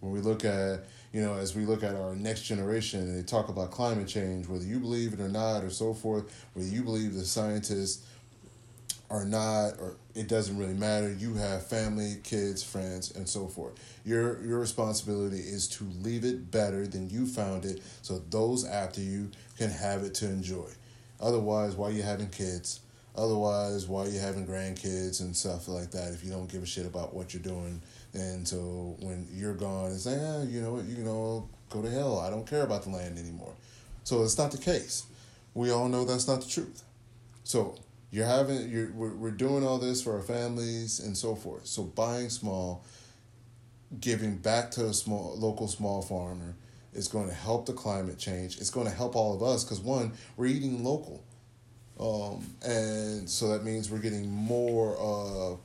[0.00, 3.22] When we look at, you know, as we look at our next generation and they
[3.22, 6.82] talk about climate change, whether you believe it or not, or so forth, whether you
[6.82, 8.05] believe the scientists
[9.10, 11.12] are not, or it doesn't really matter.
[11.12, 13.74] You have family, kids, friends, and so forth.
[14.04, 19.00] Your your responsibility is to leave it better than you found it, so those after
[19.00, 20.68] you can have it to enjoy.
[21.20, 22.80] Otherwise, why are you having kids?
[23.16, 26.66] Otherwise, why are you having grandkids and stuff like that if you don't give a
[26.66, 27.80] shit about what you're doing
[28.16, 31.90] and so when you're gone, it's like, ah, you know what, you know, go to
[31.90, 32.18] hell.
[32.18, 33.52] I don't care about the land anymore.
[34.04, 35.04] So it's not the case.
[35.52, 36.82] We all know that's not the truth.
[37.44, 37.76] So
[38.10, 41.66] you're having, you're, we're, we're doing all this for our families and so forth.
[41.66, 42.84] So buying small,
[44.00, 46.56] giving back to a small, local small farmer
[46.94, 48.58] is going to help the climate change.
[48.58, 51.22] It's going to help all of us because one, we're eating local.
[51.98, 55.60] Um, and so that means we're getting more of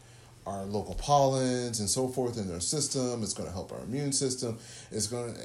[0.48, 3.22] our local pollens and so forth in their system.
[3.22, 4.58] It's going to help our immune system.
[4.92, 5.42] It's going to,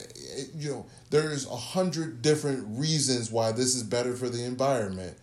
[0.56, 5.16] you know, there's a hundred different reasons why this is better for the environment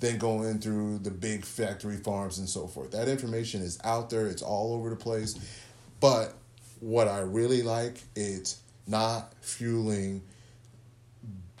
[0.00, 2.90] than going through the big factory farms and so forth.
[2.92, 4.26] That information is out there.
[4.26, 5.38] It's all over the place.
[6.00, 6.34] But
[6.80, 10.22] what I really like, it's not fueling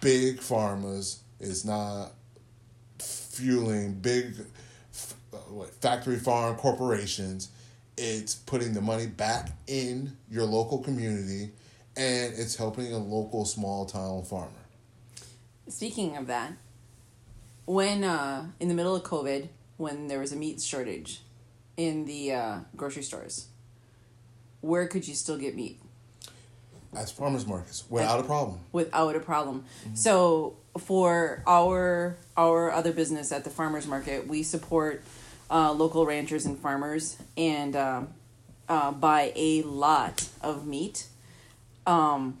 [0.00, 1.20] big farmers.
[1.38, 2.12] It's not
[2.98, 4.34] fueling big
[5.32, 7.50] uh, factory farm corporations
[8.02, 11.50] it's putting the money back in your local community
[11.96, 14.48] and it's helping a local small town farmer.
[15.68, 16.54] Speaking of that,
[17.70, 21.20] when uh, in the middle of COVID, when there was a meat shortage
[21.76, 23.46] in the uh, grocery stores,
[24.60, 25.80] where could you still get meat
[26.96, 28.58] At farmers markets, without a problem.
[28.72, 29.64] without a problem?
[29.94, 35.04] So for our our other business at the farmers market, we support
[35.48, 38.08] uh, local ranchers and farmers and um,
[38.68, 41.06] uh, buy a lot of meat.
[41.86, 42.38] Um,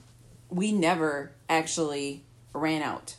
[0.48, 3.14] we never actually ran out.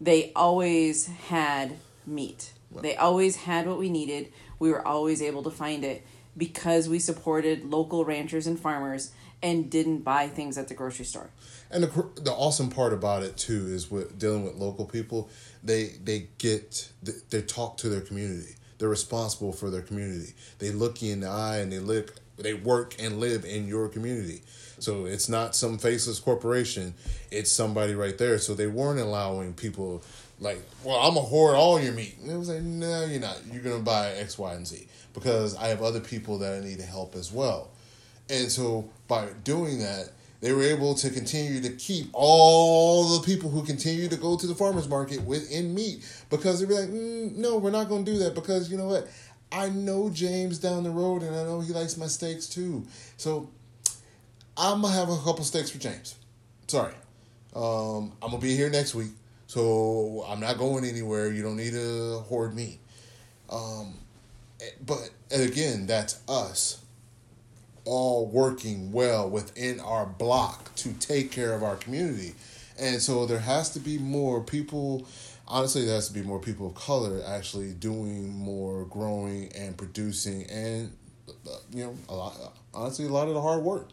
[0.00, 1.76] They always had
[2.06, 2.52] meat.
[2.82, 4.32] They always had what we needed.
[4.58, 6.06] We were always able to find it
[6.36, 9.10] because we supported local ranchers and farmers
[9.42, 11.30] and didn't buy things at the grocery store.
[11.70, 15.30] And the the awesome part about it too is with dealing with local people,
[15.62, 18.54] they they get they, they talk to their community.
[18.78, 20.34] They're responsible for their community.
[20.58, 23.88] They look you in the eye and they look they work and live in your
[23.88, 24.42] community.
[24.80, 26.94] So it's not some faceless corporation.
[27.30, 28.38] It's somebody right there.
[28.38, 30.02] So they weren't allowing people
[30.40, 32.16] like, well, I'm gonna hoard all your meat.
[32.20, 33.38] And it was like, no, you're not.
[33.52, 36.78] You're gonna buy X, Y, and Z because I have other people that I need
[36.78, 37.70] to help as well.
[38.28, 43.50] And so by doing that, they were able to continue to keep all the people
[43.50, 47.36] who continue to go to the farmers market within meat because they'd be like, mm,
[47.36, 49.08] no, we're not going to do that because you know what?
[49.52, 52.86] I know James down the road and I know he likes my steaks too.
[53.16, 53.50] So
[54.62, 56.16] I'm to have a couple steaks for James.
[56.66, 56.92] Sorry.
[57.56, 59.12] Um, I'm to be here next week.
[59.46, 61.32] So I'm not going anywhere.
[61.32, 62.78] You don't need to hoard me.
[63.48, 63.94] Um,
[64.84, 66.84] but again, that's us
[67.86, 72.34] all working well within our block to take care of our community.
[72.78, 75.06] And so there has to be more people,
[75.48, 80.44] honestly, there has to be more people of color actually doing more growing and producing
[80.50, 80.92] and,
[81.28, 82.36] uh, you know, a lot,
[82.74, 83.88] honestly, a lot of the hard work,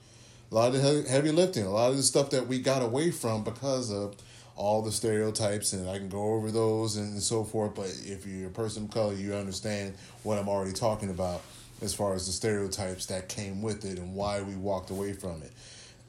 [0.52, 3.12] a lot of the heavy- lifting, a lot of the stuff that we got away
[3.12, 4.16] from because of
[4.56, 7.76] all the stereotypes and I can go over those and so forth.
[7.76, 9.94] But if you're a person of color, you understand
[10.24, 11.42] what I'm already talking about
[11.82, 15.44] as far as the stereotypes that came with it and why we walked away from
[15.44, 15.52] it.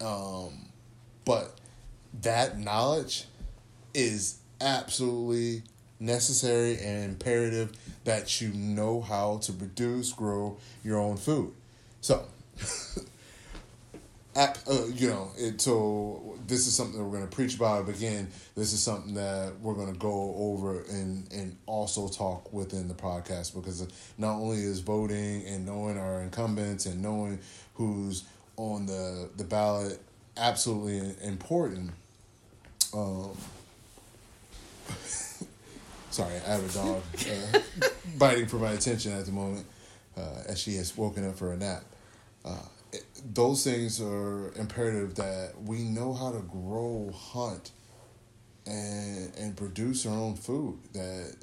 [0.02, 0.66] Um,
[1.24, 1.58] but
[2.22, 3.24] that knowledge
[3.92, 5.62] is absolutely
[6.00, 7.72] necessary and imperative
[8.04, 11.52] that you know how to produce, grow your own food.
[12.00, 12.24] So,
[14.36, 17.86] app, uh, you know, it, so this is something that we're going to preach about.
[17.86, 22.52] But again, this is something that we're going to go over and and also talk
[22.52, 27.38] within the podcast because not only is voting and knowing our incumbents and knowing
[27.74, 28.24] who's
[28.56, 30.00] on the the ballot
[30.36, 31.90] absolutely important.
[32.94, 33.36] Um,
[36.10, 39.66] sorry, I have a dog uh, biting for my attention at the moment
[40.16, 41.84] uh, as she has woken up for a nap.
[42.44, 42.56] Uh,
[43.34, 47.70] those things are imperative that we know how to grow, hunt,
[48.66, 50.78] and and produce our own food.
[50.92, 51.36] That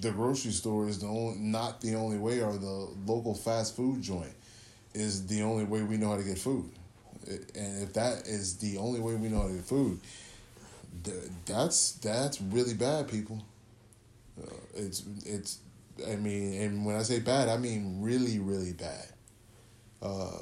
[0.00, 4.02] the grocery store is the only, not the only way, or the local fast food
[4.02, 4.32] joint
[4.94, 6.70] is the only way we know how to get food.
[7.26, 10.00] And if that is the only way we know how to get food,
[11.46, 13.42] that's that's really bad, people.
[14.40, 15.58] Uh, it's it's.
[16.10, 19.06] I mean, and when I say bad, I mean really, really bad.
[20.00, 20.38] Uh,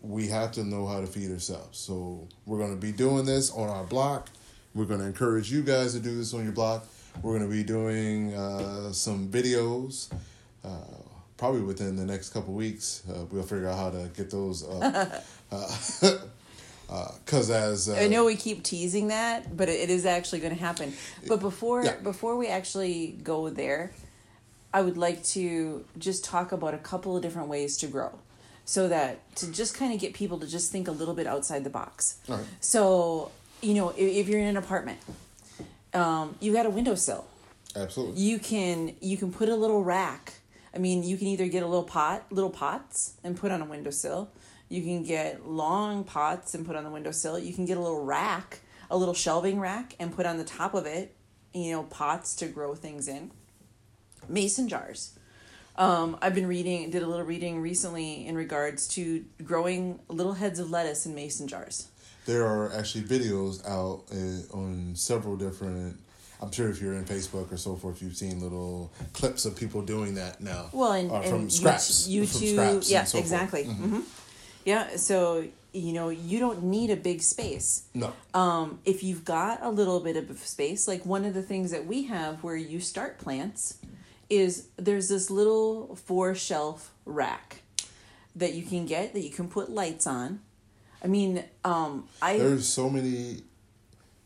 [0.00, 1.78] we have to know how to feed ourselves.
[1.78, 4.28] So we're going to be doing this on our block.
[4.74, 6.86] We're going to encourage you guys to do this on your block.
[7.22, 10.08] We're going to be doing uh, some videos.
[10.64, 10.68] Uh,
[11.36, 15.24] probably within the next couple weeks, uh, we'll figure out how to get those up.
[17.24, 20.94] Because as I know we keep teasing that, but it is actually going to happen.
[21.26, 21.96] But before Yeah.
[21.96, 23.92] before we actually go there,
[24.72, 28.18] I would like to just talk about a couple of different ways to grow,
[28.68, 31.64] so that to just kind of get people to just think a little bit outside
[31.64, 32.18] the box.
[32.28, 32.44] Right.
[32.60, 33.30] So
[33.62, 34.98] you know, if, if you're in an apartment,
[35.94, 37.26] um, you got a windowsill.
[37.74, 38.20] absolutely.
[38.20, 40.34] You can you can put a little rack.
[40.74, 43.64] I mean, you can either get a little pot, little pots, and put on a
[43.64, 44.28] windowsill.
[44.68, 47.38] You can get long pots and put on the windowsill.
[47.38, 48.60] You can get a little rack,
[48.90, 51.16] a little shelving rack, and put on the top of it,
[51.54, 53.30] you know, pots to grow things in.
[54.28, 55.17] Mason jars.
[55.78, 60.58] Um, I've been reading, did a little reading recently in regards to growing little heads
[60.58, 61.86] of lettuce in mason jars.
[62.26, 65.96] There are actually videos out uh, on several different.
[66.42, 69.80] I'm sure if you're in Facebook or so forth, you've seen little clips of people
[69.82, 70.68] doing that now.
[70.72, 73.64] Well, and, uh, from and scraps, YouTube, from scraps yeah, and so exactly.
[73.64, 74.00] hmm
[74.64, 77.84] Yeah, so you know you don't need a big space.
[77.94, 81.70] No, Um, if you've got a little bit of space, like one of the things
[81.70, 83.78] that we have where you start plants
[84.30, 87.62] is there's this little four shelf rack
[88.36, 90.40] that you can get that you can put lights on.
[91.02, 93.42] I mean, um, I there's so many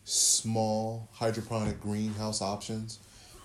[0.05, 2.99] small hydroponic greenhouse options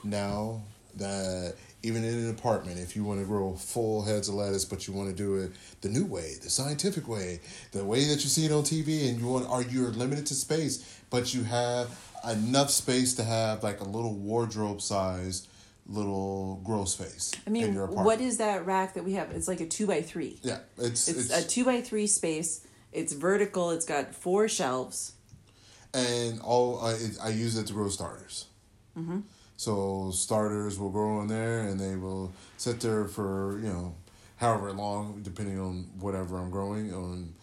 [0.04, 0.62] now
[0.96, 4.88] that even in an apartment, if you want to grow full heads of lettuce, but
[4.88, 5.52] you want to do it
[5.82, 7.40] the new way, the scientific way,
[7.72, 10.34] the way that you see it on TV, and you want, are you're limited to
[10.34, 11.98] space, but you have
[12.28, 15.48] enough space to have like a little wardrobe size
[15.88, 17.32] little grow space.
[17.46, 19.32] I mean, what is that rack that we have?
[19.32, 20.40] It's like a two by three.
[20.44, 22.66] Yeah, it's it's, it's a two by three space.
[22.92, 23.72] It's vertical.
[23.72, 25.14] It's got four shelves.
[25.94, 28.46] And all I, I use it to grow starters.
[28.98, 29.22] Mm-hmm.
[29.56, 33.96] So starters will grow in there, and they will sit there for you know,
[34.36, 37.34] however long, depending on whatever I'm growing on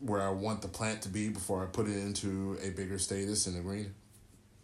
[0.00, 3.46] where I want the plant to be before I put it into a bigger status
[3.46, 3.94] in the green.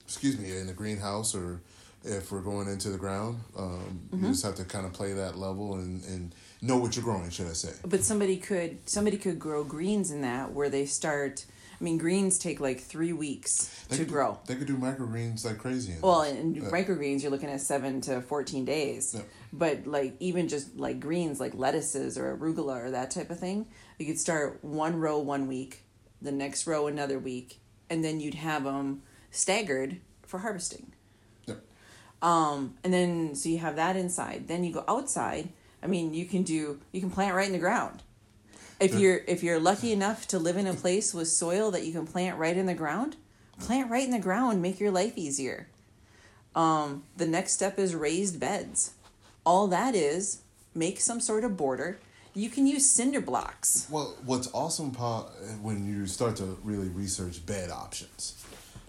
[0.04, 1.62] Excuse me, in the greenhouse or
[2.04, 3.40] if we're going into the ground.
[3.56, 4.24] Um, mm-hmm.
[4.24, 7.30] You just have to kind of play that level and, and know what you're growing,
[7.30, 7.72] should I say?
[7.84, 11.44] But somebody could somebody could grow greens in that where they start.
[11.78, 14.38] I mean, greens take like three weeks they to could, grow.
[14.46, 15.94] They could do microgreens like crazy.
[16.02, 16.64] well, and yeah.
[16.64, 19.14] microgreens, you're looking at seven to fourteen days.
[19.14, 19.22] Yeah.
[19.52, 23.66] But like even just like greens, like lettuces or arugula or that type of thing,
[23.98, 25.84] you could start one row one week,
[26.20, 30.92] the next row another week, and then you'd have them staggered for harvesting.
[32.22, 34.48] Um, and then so you have that inside.
[34.48, 35.48] Then you go outside.
[35.82, 38.02] I mean, you can do you can plant right in the ground.
[38.78, 41.92] If you're if you're lucky enough to live in a place with soil that you
[41.92, 43.16] can plant right in the ground,
[43.58, 45.68] plant right in the ground, make your life easier.
[46.54, 48.94] Um, the next step is raised beds.
[49.44, 50.42] All that is
[50.74, 51.98] make some sort of border.
[52.34, 53.86] You can use cinder blocks.
[53.90, 54.92] Well, what's awesome
[55.62, 58.44] when you start to really research bed options,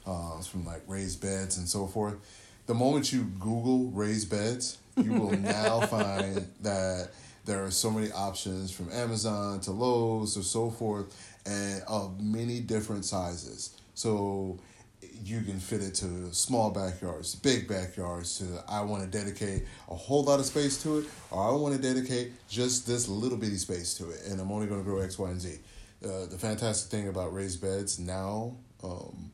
[0.06, 2.16] uh, from like raised beds and so forth
[2.72, 7.10] the moment you Google raised beds, you will now find that
[7.44, 11.14] there are so many options from Amazon to Lowe's or so forth,
[11.46, 13.76] and of many different sizes.
[13.94, 14.58] So
[15.22, 18.38] you can fit it to small backyards, big backyards.
[18.38, 21.76] To I want to dedicate a whole lot of space to it, or I want
[21.76, 25.00] to dedicate just this little bitty space to it, and I'm only going to grow
[25.00, 25.58] X, Y, and Z.
[26.06, 29.30] Uh, the fantastic thing about raised beds now, um,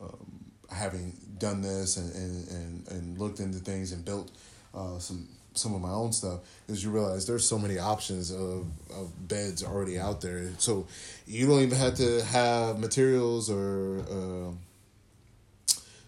[0.00, 4.30] um, having done this and, and, and, and looked into things and built
[4.74, 8.66] uh, some some of my own stuff is you realize there's so many options of,
[8.94, 10.48] of beds already out there.
[10.58, 10.86] So
[11.26, 14.52] you don't even have to have materials or uh,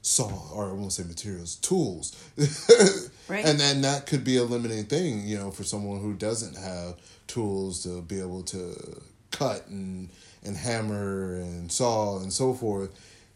[0.00, 2.16] saw or I won't say materials tools.
[3.28, 3.46] Right.
[3.46, 6.96] And then that could be a limiting thing you know for someone who doesn't have
[7.28, 10.08] tools to be able to cut and
[10.44, 12.90] and hammer and saw and so forth.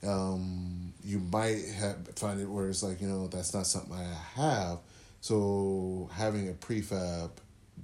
[0.07, 4.41] Um, you might have find it where it's like you know that's not something I
[4.41, 4.79] have.
[5.21, 7.31] So having a prefab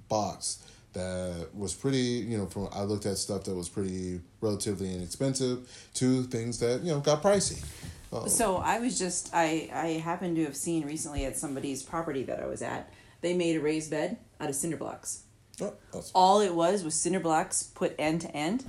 [0.08, 4.92] box that was pretty, you know, from I looked at stuff that was pretty relatively
[4.94, 7.64] inexpensive to things that you know got pricey.
[8.12, 12.24] Um, so I was just I I happened to have seen recently at somebody's property
[12.24, 12.92] that I was at.
[13.20, 15.22] They made a raised bed out of cinder blocks.
[15.60, 15.74] Oh,
[16.14, 18.64] All it was was cinder blocks put end to end.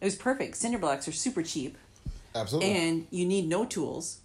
[0.00, 0.56] It was perfect.
[0.56, 1.78] Cinder blocks are super cheap.
[2.36, 2.70] Absolutely.
[2.70, 4.18] And you need no tools.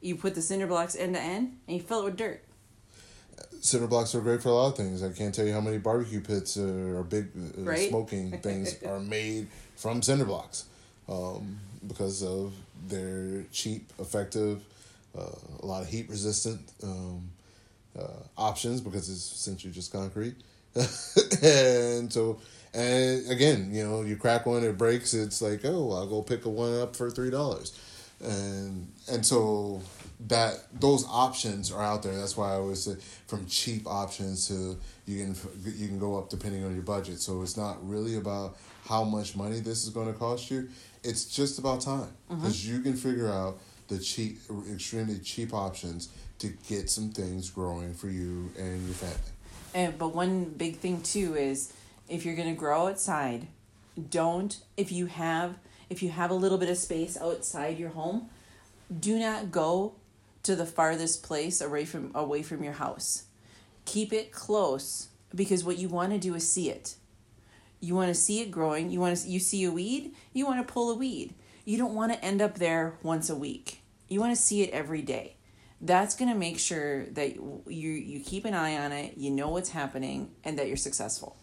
[0.00, 2.42] You put the cinder blocks end to end, and you fill it with dirt.
[3.60, 5.02] Cinder blocks are great for a lot of things.
[5.02, 7.88] I can't tell you how many barbecue pits uh, or big uh, right?
[7.90, 10.64] smoking things are made from cinder blocks
[11.08, 12.54] um, because of
[12.88, 14.62] their cheap, effective,
[15.18, 15.24] uh,
[15.62, 17.30] a lot of heat resistant um,
[17.98, 18.06] uh,
[18.38, 20.36] options because it's essentially just concrete.
[21.42, 22.38] and so
[22.72, 25.12] and again, you know, you crack one, it breaks.
[25.12, 27.76] It's like, oh, I'll go pick a one up for three dollars,
[28.20, 29.82] and and so
[30.28, 32.16] that those options are out there.
[32.16, 32.96] That's why I always say
[33.26, 37.20] from cheap options to you can you can go up depending on your budget.
[37.20, 38.56] So it's not really about
[38.86, 40.68] how much money this is going to cost you.
[41.02, 42.76] It's just about time because mm-hmm.
[42.76, 43.58] you can figure out
[43.88, 44.38] the cheap,
[44.72, 49.16] extremely cheap options to get some things growing for you and your family.
[49.74, 51.72] And but one big thing too is
[52.08, 53.46] if you're to grow outside,
[54.10, 55.56] don't if you have
[55.88, 58.30] if you have a little bit of space outside your home,
[58.98, 59.94] do not go
[60.42, 63.24] to the farthest place away from away from your house.
[63.84, 66.96] Keep it close because what you want to do is see it.
[67.80, 68.90] You want to see it growing.
[68.90, 71.34] You want to you see a weed, you want to pull a weed.
[71.64, 73.82] You don't want to end up there once a week.
[74.08, 75.36] You want to see it every day.
[75.80, 79.48] That's going to make sure that you you keep an eye on it, you know
[79.48, 81.36] what's happening and that you're successful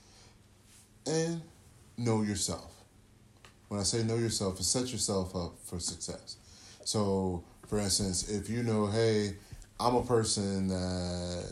[1.08, 1.42] and
[1.98, 2.72] know yourself.
[3.70, 6.38] When I say know yourself, is set yourself up for success.
[6.84, 9.36] So, for instance, if you know, hey,
[9.80, 11.52] I'm a person that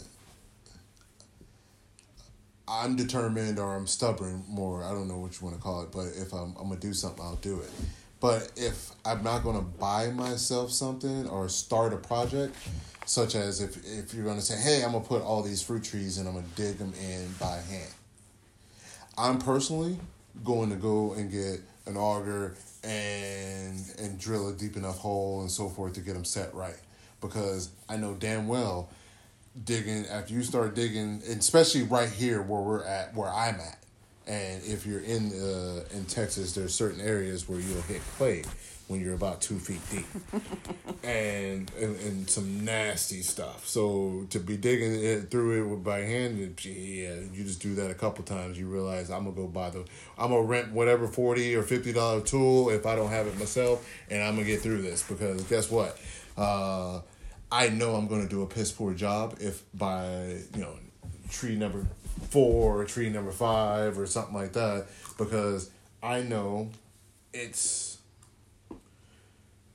[2.68, 5.92] I'm determined or I'm stubborn more, I don't know what you want to call it,
[5.92, 7.72] but if I'm, I'm to do something, I'll do it.
[8.26, 12.56] But if I'm not going to buy myself something or start a project,
[13.06, 15.84] such as if if you're going to say, "Hey, I'm gonna put all these fruit
[15.84, 17.94] trees and I'm gonna dig them in by hand."
[19.16, 20.00] I'm personally
[20.44, 25.52] going to go and get an auger and and drill a deep enough hole and
[25.52, 26.80] so forth to get them set right
[27.22, 28.90] because I know damn well
[29.66, 33.78] digging after you start digging, especially right here where we're at, where I'm at,
[34.28, 38.44] and if you're in uh, in Texas, there's certain areas where you'll hit clay
[38.88, 40.06] when you're about two feet deep,
[41.04, 43.68] and, and and some nasty stuff.
[43.68, 47.96] So to be digging it through it by hand, yeah, you just do that a
[47.96, 48.60] couple times.
[48.60, 49.86] You realize I'm gonna go buy the,
[50.18, 53.88] I'm gonna rent whatever forty or fifty dollar tool if I don't have it myself,
[54.10, 56.00] and I'm gonna get through this because guess what.
[56.38, 57.02] Uh,
[57.52, 60.74] I know I'm going to do a piss poor job if by you know
[61.30, 61.86] tree number
[62.30, 64.88] four or tree number five or something like that
[65.18, 65.70] because
[66.02, 66.70] I know
[67.34, 67.98] it's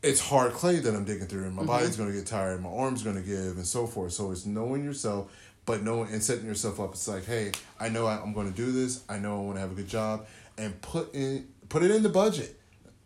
[0.03, 1.71] it's hard clay that I'm digging through and my mm-hmm.
[1.71, 4.13] body's going to get tired, my arm's going to give and so forth.
[4.13, 5.31] So it's knowing yourself,
[5.67, 6.93] but knowing and setting yourself up.
[6.93, 9.05] It's like, hey, I know I'm going to do this.
[9.09, 10.27] I know I want to have a good job
[10.57, 12.57] and put in put it in the budget.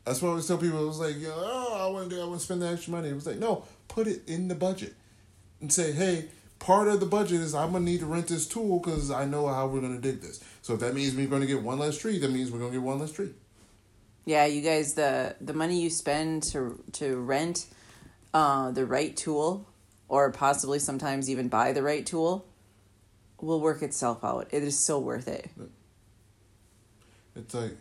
[0.04, 0.82] That's what I always tell people.
[0.82, 3.08] It was like, oh, I want to do, I want to spend the extra money.
[3.08, 4.94] It was like, no, put it in the budget
[5.60, 6.26] and say, hey,
[6.64, 9.46] part of the budget is I'm gonna need to rent this tool because I know
[9.48, 10.42] how we're gonna dig this.
[10.62, 12.80] So if that means we're gonna get one less tree, that means we're gonna get
[12.80, 13.34] one less tree.
[14.24, 17.66] Yeah, you guys, the the money you spend to to rent
[18.32, 19.68] uh, the right tool,
[20.08, 22.46] or possibly sometimes even buy the right tool,
[23.42, 24.48] will work itself out.
[24.50, 25.50] It is so worth it.
[27.36, 27.76] It's like,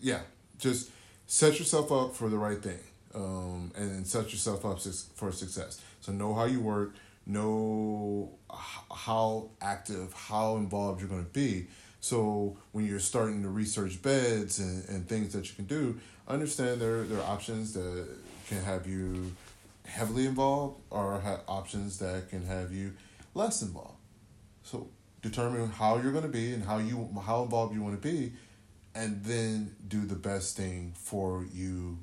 [0.00, 0.20] yeah,
[0.56, 0.90] just
[1.26, 2.78] set yourself up for the right thing
[3.12, 4.80] um, and set yourself up
[5.14, 5.80] for success.
[6.00, 6.94] So know how you work,
[7.26, 8.32] know
[8.90, 11.66] how active, how involved you're going to be.
[12.00, 16.80] So when you're starting to research beds and, and things that you can do, understand
[16.80, 18.06] there there are options that
[18.48, 19.32] can have you
[19.84, 22.92] heavily involved or have options that can have you
[23.34, 23.96] less involved.
[24.62, 24.88] So
[25.20, 28.32] determine how you're going to be and how you how involved you want to be,
[28.94, 31.98] and then do the best thing for you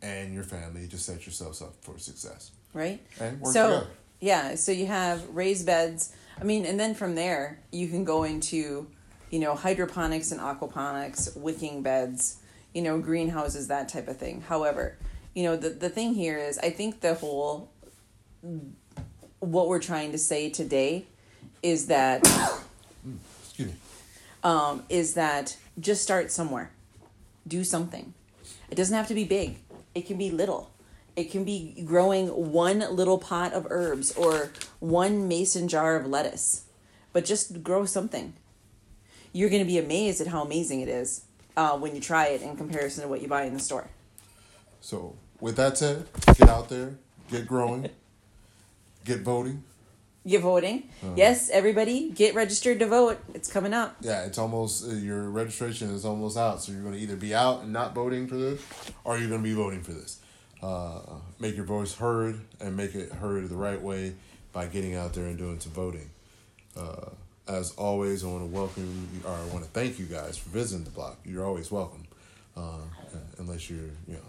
[0.00, 2.52] and your family to set yourselves up for success.
[2.74, 3.00] Right.
[3.18, 3.86] and so together.
[4.20, 6.14] Yeah, so you have raised beds.
[6.40, 8.86] I mean, and then from there you can go into,
[9.30, 12.38] you know, hydroponics and aquaponics, wicking beds,
[12.74, 14.42] you know, greenhouses, that type of thing.
[14.42, 14.96] However,
[15.34, 17.70] you know, the the thing here is, I think the whole
[19.40, 21.06] what we're trying to say today
[21.62, 22.20] is that
[23.42, 23.74] excuse me
[24.44, 26.70] um, is that just start somewhere
[27.46, 28.14] do something
[28.70, 29.58] it doesn't have to be big
[29.98, 30.70] it can be little.
[31.18, 36.66] It can be growing one little pot of herbs or one mason jar of lettuce,
[37.12, 38.34] but just grow something.
[39.32, 41.24] You're going to be amazed at how amazing it is
[41.56, 43.90] uh, when you try it in comparison to what you buy in the store.
[44.80, 46.06] So, with that said,
[46.36, 46.98] get out there,
[47.28, 47.90] get growing,
[49.04, 49.64] get voting.
[50.24, 50.88] Get voting.
[51.02, 53.18] Uh, yes, everybody, get registered to vote.
[53.34, 53.96] It's coming up.
[54.02, 56.62] Yeah, it's almost uh, your registration is almost out.
[56.62, 58.62] So you're going to either be out and not voting for this,
[59.02, 60.20] or you're going to be voting for this.
[60.62, 61.00] Uh,
[61.38, 64.14] make your voice heard and make it heard the right way
[64.52, 66.10] by getting out there and doing some voting.
[66.76, 67.10] Uh,
[67.46, 70.50] as always, I want to welcome you, or I want to thank you guys for
[70.50, 71.18] visiting the block.
[71.24, 72.06] You're always welcome,
[72.56, 72.78] uh,
[73.38, 74.20] unless you're you know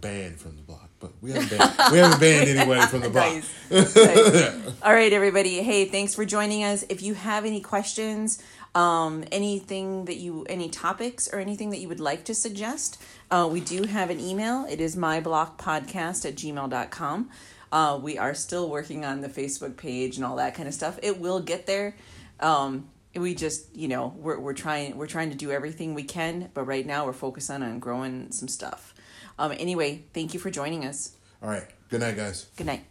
[0.00, 3.32] banned from the block, but we haven't banned, we haven't banned anybody from the block.
[3.70, 3.96] nice.
[3.96, 4.74] nice.
[4.82, 5.62] All right, everybody.
[5.62, 6.84] Hey, thanks for joining us.
[6.88, 8.42] If you have any questions,
[8.74, 13.00] um, anything that you, any topics or anything that you would like to suggest,
[13.30, 14.66] uh, we do have an email.
[14.68, 17.30] It is myblockpodcast at gmail.com.
[17.72, 20.98] Uh, we are still working on the Facebook page and all that kind of stuff.
[21.02, 21.96] It will get there.
[22.40, 26.50] Um, we just, you know, we're, we're trying, we're trying to do everything we can,
[26.54, 28.94] but right now we're focusing on growing some stuff.
[29.38, 31.16] Um, anyway, thank you for joining us.
[31.42, 31.64] All right.
[31.90, 32.46] Good night, guys.
[32.56, 32.84] Good night.